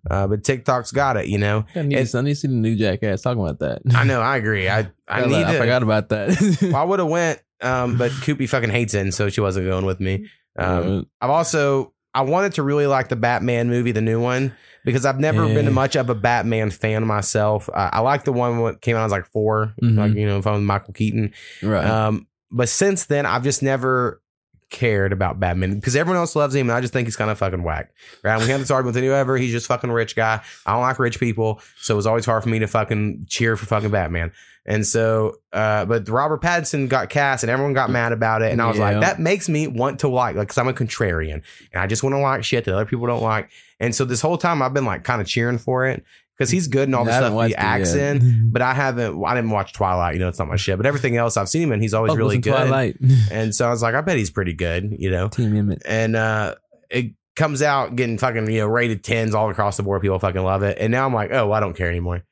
[0.09, 1.65] Uh, but TikTok's got it, you know.
[1.75, 3.81] I need, It- I need to see the new Jackass talking about that.
[3.95, 4.69] I know, I agree.
[4.69, 6.57] I I I, need I forgot about that.
[6.61, 9.65] Well, I would have went, um, but Koopy fucking hates it, and so she wasn't
[9.67, 10.27] going with me.
[10.57, 14.53] Um, Uh, I've also I wanted to really like the Batman movie, the new one,
[14.83, 15.53] because I've never Yeah.
[15.53, 17.69] been much of a Batman fan myself.
[17.69, 19.01] Uh, I like the one when came out.
[19.01, 19.97] I was like 4 Mhm.
[19.97, 21.33] like you know, if I'm Michael Keaton.
[21.61, 21.85] right.
[21.85, 24.21] Um, but since then, I've just never
[24.69, 27.37] cared about Batman because everyone else loves him, and I just think he's kind of
[27.37, 27.91] fucking whack.
[28.23, 28.39] Right?
[28.39, 29.37] We had this argument with whoever.
[29.37, 30.41] He's just fucking rich guy.
[30.65, 33.55] I don't like rich people, so it was always hard for me to fucking cheer
[33.57, 34.31] for fucking Batman.
[34.65, 38.61] And so, uh, but Robert Pattinson got cast, and everyone got mad about it, and
[38.61, 38.91] I was Yeah.
[38.91, 41.41] like, that makes me want to like, like, because I'm a contrarian,
[41.73, 43.49] and I just want to like shit that other people don't like.
[43.79, 46.03] And so this whole time, I've been like kind of cheering for it
[46.39, 48.15] because he's good and all the I stuff he acts yet.
[48.15, 48.49] in.
[48.49, 49.21] But I haven't.
[49.23, 50.13] I didn't watch Twilight.
[50.13, 50.77] You know, it's not my shit.
[50.77, 52.51] But everything else I've seen him in, he's always Fuck really good.
[52.51, 52.95] Twilight.
[53.29, 54.95] And so I was like, I bet he's pretty good.
[54.97, 55.81] You know, Team Emmett.
[55.85, 56.55] and uh,
[56.89, 60.01] it comes out getting fucking you know rated tens all across the board.
[60.01, 60.77] People fucking love it.
[60.79, 62.23] And now I'm like, oh, I don't care anymore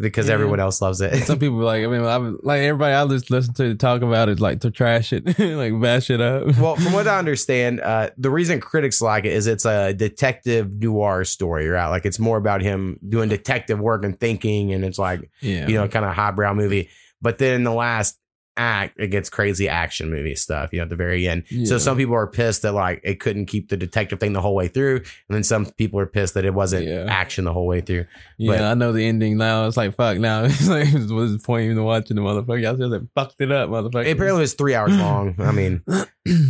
[0.00, 0.34] because Yeah.
[0.34, 1.14] everyone else loves it.
[1.24, 4.40] Some people like, I mean, I, like everybody I just listen to talk about it,
[4.40, 6.56] like to trash it, like bash it up.
[6.58, 10.72] well, from what I understand, uh, the reason critics like it is it's a detective
[10.82, 11.88] noir story, right?
[11.88, 15.74] Like it's more about him doing detective work and thinking, and it's like yeah, you
[15.74, 16.88] know, kind of highbrow movie.
[17.22, 18.18] But then in the last
[18.56, 21.44] act, it gets crazy action movie stuff, you know, at the very end.
[21.64, 24.54] So some people are pissed that like it couldn't keep the detective thing the whole
[24.54, 24.96] way through.
[24.98, 25.04] And
[25.36, 27.06] then some people are pissed that it wasn't Yeah.
[27.08, 28.06] action the whole way through.
[28.38, 28.52] yeah.
[28.52, 29.66] but- I know the ending now.
[29.66, 30.18] It's like fuck.
[30.18, 32.62] Now it's like, what's the point even watching the motherfucker?
[32.62, 34.06] Y'all just like fucked it up, motherfucker.
[34.06, 35.34] It apparently was three hours long.
[35.38, 35.82] I mean,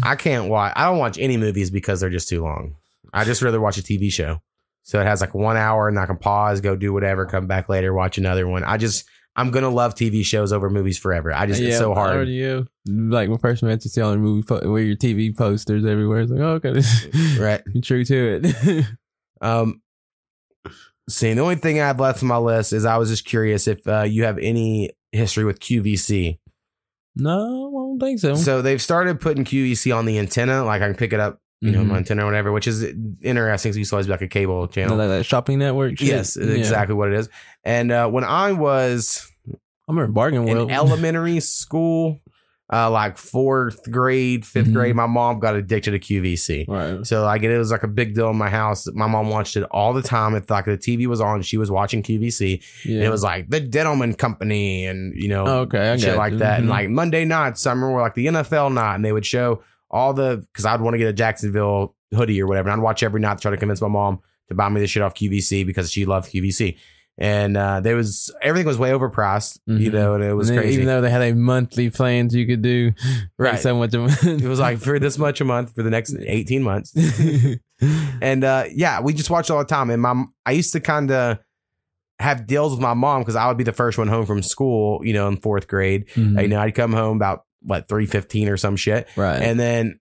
[0.02, 2.76] I can't watch, I don't watch any movies because they're just too long.
[3.12, 4.40] I just rather watch a TV show.
[4.82, 7.70] So it has like one hour and I can pause, go do whatever, come back
[7.70, 8.64] later, watch another one.
[8.64, 9.04] I just,
[9.36, 11.32] I'm going to love TV shows over movies forever.
[11.32, 12.14] I just, it's so hard.
[12.16, 12.68] already am.
[12.86, 16.20] Like when first met to see all the movie po- where your TV posters everywhere.
[16.20, 16.80] It's like, oh, okay,
[17.42, 17.60] Right.
[17.82, 18.86] true to it.
[19.40, 19.82] Um,
[21.10, 23.68] see, the only thing I have left on my list is I was just curious
[23.68, 26.38] if uh, you have any history with QVC.
[27.16, 28.34] no, I don't think so.
[28.36, 31.70] So they've started putting QVC on the antenna, like I can pick it up, you
[31.70, 31.86] know, Mhm.
[31.86, 32.82] my antenna or whatever, which is
[33.22, 33.72] interesting.
[33.72, 34.96] So you used to always be like a cable channel.
[34.96, 35.98] like that shopping network.
[35.98, 36.08] Shit.
[36.08, 36.48] yes, Yeah.
[36.48, 37.28] exactly what it is.
[37.64, 40.70] And uh, when I was I remember bargain in world.
[40.70, 42.20] elementary school,
[42.72, 44.72] uh, like fourth grade, 5th Mhm.
[44.72, 46.64] grade, my mom got addicted to QVC.
[46.68, 47.06] right.
[47.06, 48.86] So like it was like a big deal in my house.
[48.94, 50.34] My mom watched it all the time.
[50.34, 52.60] If like the TV was on, she was watching QVC.
[52.84, 52.94] Yeah.
[52.96, 55.96] And it was like the Gentleman Company and you know Oh, okay.
[55.98, 56.38] Shit like you.
[56.38, 56.58] that.
[56.60, 56.72] And Mhm.
[56.72, 59.62] like Monday nights, summer were like the NFL night, and they would show
[59.94, 62.68] all the because I'd want to get a Jacksonville hoodie or whatever.
[62.68, 64.18] And I'd watch every night to try to convince my mom
[64.48, 66.76] to buy me the shit off QVC because she loved QVC.
[67.16, 69.92] And uh, there was everything was way overpriced, you Mhm.
[69.92, 70.74] know, and it was And crazy.
[70.74, 72.92] Even though they had a monthly plans you could do,
[73.38, 73.60] Right.
[73.60, 74.24] so much a month.
[74.26, 76.92] it was like for this much a month for the next eighteen months.
[78.22, 79.90] And uh, yeah, we just watched all the time.
[79.90, 81.38] And my, I used to kind of
[82.18, 85.04] have deals with my mom because I would be the first one home from school,
[85.04, 86.06] you know, in fourth grade.
[86.14, 86.40] Mhm.
[86.40, 89.42] You know, I'd come home about what three fifteen or some shit, right.
[89.42, 89.98] and then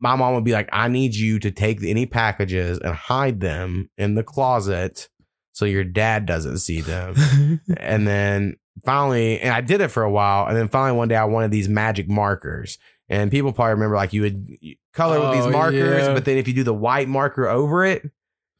[0.00, 3.90] my mom would be like, "I need you to take any packages and hide them
[3.96, 5.08] in the closet
[5.52, 10.10] so your dad doesn't see them." and then finally, and I did it for a
[10.10, 12.78] while, and then finally one day I wanted these magic markers.
[13.08, 14.48] And people probably remember like you would
[14.94, 16.14] color with Oh, these markers, yeah.
[16.14, 18.08] but then if you do the white marker over it,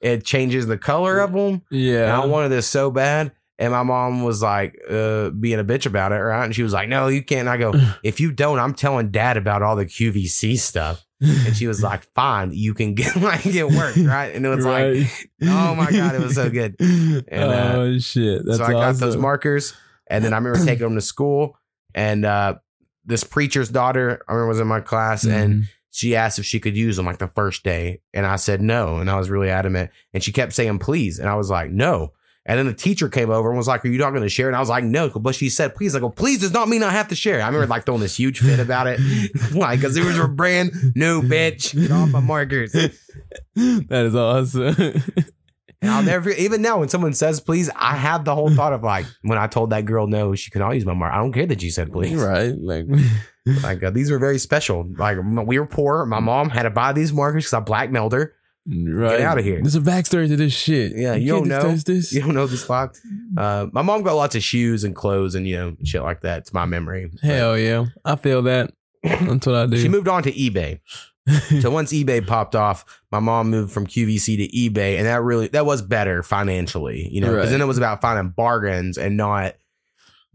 [0.00, 1.62] it changes the color of them.
[1.70, 2.20] And yeah.
[2.20, 3.30] I wanted this so bad.
[3.60, 6.44] And my mom was like, uh, being a bitch about it, right?
[6.46, 7.40] And she was like, no, you can't.
[7.46, 11.04] And I go, if you don't, I'm telling dad about all the QVC stuff.
[11.20, 14.34] And she was like, fine, you can get like get work, right?
[14.34, 15.06] And it was like,
[15.42, 16.76] oh my God, it was so good.
[16.80, 18.42] And, uh, oh shit!
[18.46, 19.74] That's so I got those markers.
[20.06, 21.58] And then I remember taking them to school.
[21.94, 22.54] And uh,
[23.04, 25.64] this preacher's daughter, I remember was in my class and Mhm.
[25.90, 28.00] she asked if she could use them like the first day.
[28.14, 28.96] And I said no.
[28.96, 29.90] And I was really adamant.
[30.14, 31.18] And she kept saying please.
[31.18, 32.12] And I was like, no.
[32.50, 34.48] And then the teacher came over and was like, Are you not going to share?
[34.48, 35.08] And I was like, No.
[35.08, 35.94] But she said, Please.
[35.94, 37.40] I go, Please does not mean I have to share.
[37.40, 38.98] I remember like throwing this huge fit about it.
[39.54, 41.80] like, because it was a brand new bitch.
[41.80, 42.72] Get off my markers.
[42.72, 42.92] that
[44.04, 44.74] is awesome.
[45.82, 48.82] And I'll never, even now, when someone says please, I have the whole thought of
[48.82, 51.14] like, when I told that girl no, she can all use my mark.
[51.14, 52.16] I don't care that you said please.
[52.20, 52.52] right?
[52.58, 52.86] Like,
[53.62, 54.86] Like, uh, these were very special.
[54.98, 56.04] Like, we were poor.
[56.04, 58.34] My mom had to buy these markers because I blackmailed her.
[58.66, 59.20] Right?
[59.20, 59.60] out of here.
[59.60, 60.92] There's a backstory to this shit.
[60.94, 61.60] Yeah, you don't know.
[61.62, 62.12] just touch this.
[62.12, 62.96] You don't know this lock.
[63.36, 66.38] Uh, my mom got lots of shoes and clothes and, you know, shit like that.
[66.38, 67.06] It's my memory.
[67.10, 68.72] But Hell yeah, I feel that.
[69.02, 69.76] That's what I do.
[69.78, 70.80] She moved on to eBay.
[71.60, 75.48] So once eBay popped off, my mom moved from QVC to eBay, and that really
[75.48, 77.50] that was better financially, you know, because Right.
[77.50, 79.54] then it was about finding bargains and not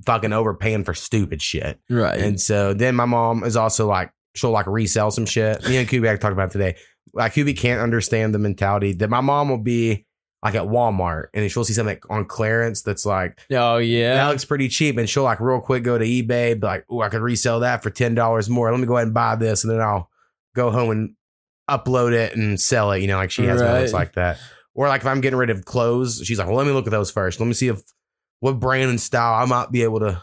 [0.06, 1.80] fucking overpaying for stupid shit.
[1.90, 2.20] right.
[2.20, 5.64] And so then my mom is also like she'll like resell some shit.
[5.68, 6.76] Me and Kubik talked about today.
[7.14, 10.06] Like Kubik can't understand the mentality that my mom will be
[10.43, 14.45] like at Walmart and she'll see something on clearance that's like oh yeah, that looks
[14.45, 17.22] pretty cheap, and she'll like real quick go to eBay, be like, oh, I could
[17.22, 18.70] resell that for ten dollars more.
[18.72, 20.10] Let me go ahead and buy this, and then I'll
[20.56, 21.16] go home and
[21.70, 23.01] upload it and sell it.
[23.01, 23.68] You know, like she has Right.
[23.70, 24.39] moments like that.
[24.74, 26.91] Or like if I'm getting rid of clothes, she's like, well, let me look at
[26.91, 27.39] those first.
[27.39, 27.82] Let me see if
[28.41, 30.22] what brand and style I might be able to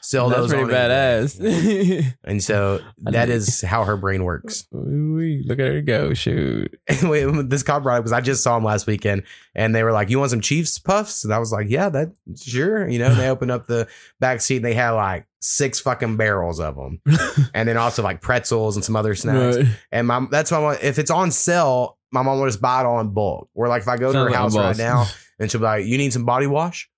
[0.00, 0.52] sell That's those.
[0.52, 2.14] pretty badass.
[2.24, 4.66] And so that is how her brain works.
[4.72, 6.14] Look at her go!
[6.14, 6.78] Shoot.
[7.02, 9.24] Wait, this cop brought up because I just saw him last weekend,
[9.54, 12.12] and they were like, "You want some Chiefs puffs?" And I was like, "Yeah, that
[12.36, 13.88] sure." You know, and they opened up the
[14.18, 17.00] back seat, and they had like six fucking barrels of them,
[17.54, 19.56] and then also like pretzels and some other snacks.
[19.56, 19.66] Right.
[19.92, 23.00] And my that's why if it's on sale, my mom will just buy it all
[23.00, 23.48] in bulk.
[23.54, 25.06] Or like if I go to her like house right now,
[25.38, 26.90] and she'll be like, "You need some body wash,"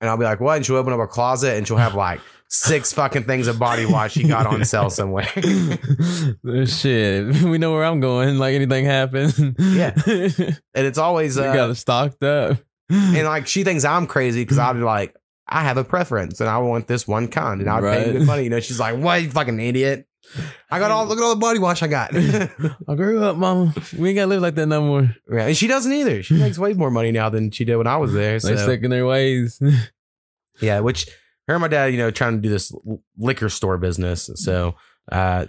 [0.00, 2.20] and I'll be like, "What?" And she'll open up a closet, and she'll have like
[2.48, 5.26] six fucking things of body wash she got on sale somewhere.
[6.66, 8.38] Shit, we know where I'm going.
[8.38, 9.38] Like anything happens.
[9.58, 9.92] Yeah.
[10.06, 12.58] and it's always uh, got it stocked up.
[12.88, 15.14] and like she thinks I'm crazy because I'll be like,
[15.46, 18.12] I have a preference and I want this one kind and I'll pay Right.
[18.12, 18.44] good money.
[18.44, 20.06] You know, she's like, What you fucking idiot?
[20.70, 22.14] I got all look at all the body wash I got.
[22.88, 23.74] I grew up, mama.
[23.98, 25.16] We ain't gotta live like that no more.
[25.38, 26.22] and she doesn't either.
[26.22, 28.34] She makes way more money now than she did when I was there.
[28.34, 29.60] They So stuck in their ways.
[30.60, 31.06] yeah, which
[31.48, 32.72] her and my dad, you know, trying to do this
[33.18, 34.30] liquor store business.
[34.36, 34.76] So
[35.10, 35.46] uh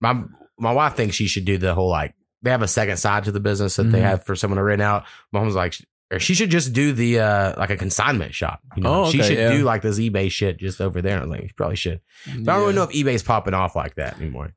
[0.00, 0.22] my
[0.58, 3.32] my wife thinks she should do the whole like they have a second side to
[3.32, 4.02] the business that they Mhm.
[4.04, 5.04] have for someone to rent out.
[5.32, 5.74] My Mom's like
[6.12, 8.60] or she should just do the uh like a consignment shop.
[8.76, 9.52] You know, Oh, she should yeah.
[9.52, 11.20] do like this eBay shit just over there.
[11.20, 12.00] I'm like, she probably should.
[12.26, 14.52] But I don't really know if eBay's popping off like that anymore.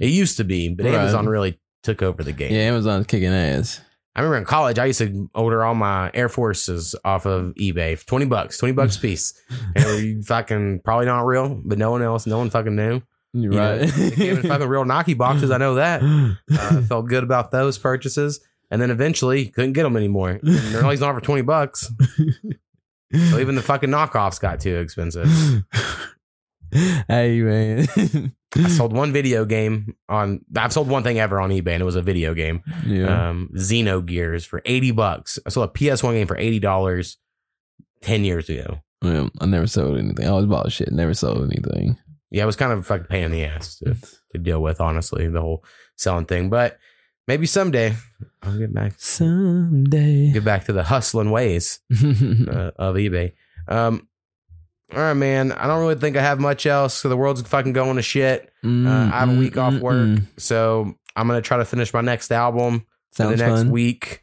[0.00, 0.94] It used to be, but Right.
[0.94, 2.52] Amazon really took over the game.
[2.52, 3.80] Yeah, Amazon's kicking ass.
[4.16, 7.98] I remember in college, I used to order all my Air Forces off of eBay
[7.98, 9.34] for 20 bucks, 20 bucks a piece.
[9.76, 13.02] And you fucking probably not real, but no one else, no one fucking knew.
[13.34, 13.88] You're You know, right.
[13.94, 15.50] they came in fucking real Nike boxes.
[15.50, 16.00] I know that.
[16.50, 18.40] Uh, felt good about those purchases.
[18.70, 20.30] And then eventually couldn't get them anymore.
[20.30, 21.90] And they're only on for 20 bucks.
[23.12, 25.28] So even the fucking knockoffs got too expensive.
[26.72, 27.86] hey man.
[28.54, 31.84] I sold one video game on, I've sold one thing ever on eBay and it
[31.84, 32.62] was a video game.
[32.84, 33.28] yeah.
[33.28, 35.38] um, Xenogears for 80 bucks.
[35.46, 37.16] I sold a PS1 game for $80
[38.02, 38.80] 10 years ago.
[39.02, 40.26] Well, I never sold anything.
[40.26, 40.90] I always bought shit.
[40.90, 41.96] Never sold anything.
[42.30, 43.94] Yeah, it was kind of a fucking pain in the ass to,
[44.32, 45.64] to deal with, honestly, the whole
[45.96, 46.50] selling thing.
[46.50, 46.78] But
[47.26, 47.94] maybe someday
[48.42, 50.30] I'll get back Someday.
[50.32, 53.32] get back to the hustling ways uh, of eBay.
[53.68, 54.06] Um,
[54.94, 55.50] all right, man.
[55.52, 56.94] I don't really think I have much else.
[56.94, 58.52] So the world's fucking going to shit.
[58.64, 62.02] Mm, Uh, I have a week off work, so I'm gonna try to finish my
[62.02, 63.70] next album for Sounds the next fun.
[63.70, 64.22] week.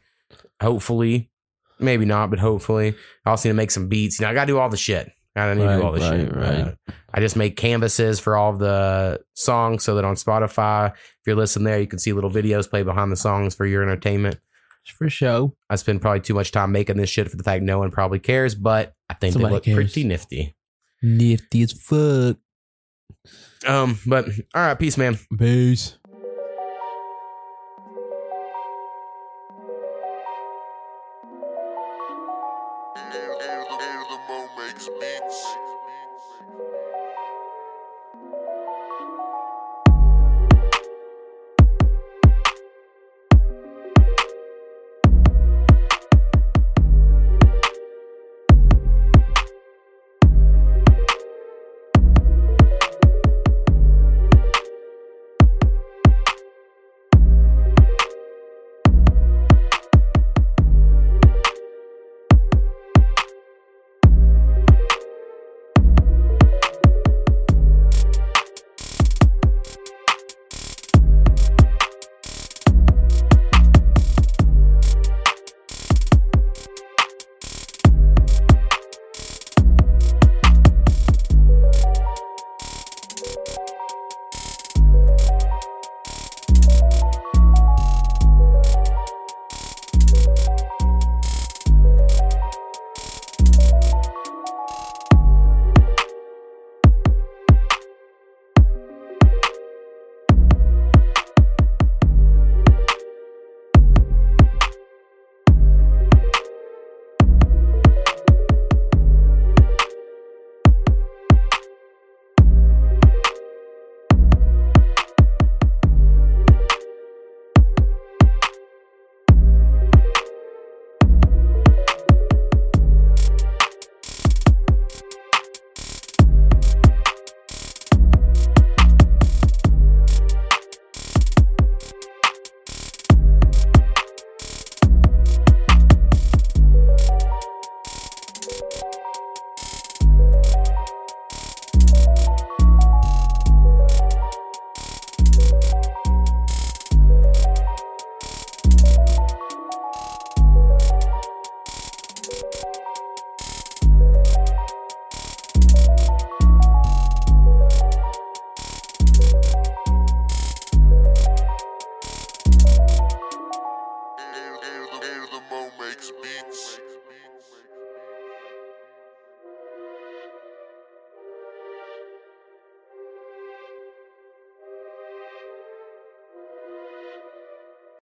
[0.62, 1.30] Hopefully,
[1.78, 2.94] maybe not, but hopefully,
[3.26, 4.18] I also need to make some beats.
[4.18, 5.12] You know, I gotta do all the shit.
[5.36, 6.36] I don't need to do all the right, shit.
[6.36, 6.76] right.
[7.12, 11.34] I just make canvases for all of the songs so that on Spotify, if you're
[11.36, 14.38] listening there, you can see little videos play behind the songs for your entertainment.
[14.98, 15.56] For show.
[15.70, 18.18] I spend probably too much time making this shit for the fact no one probably
[18.18, 19.76] cares, but I think Somebody they look cares.
[19.76, 20.54] pretty nifty.
[21.02, 22.36] Nifty as fuck.
[23.66, 25.18] Um, but all right, peace, man.
[25.38, 25.96] Peace.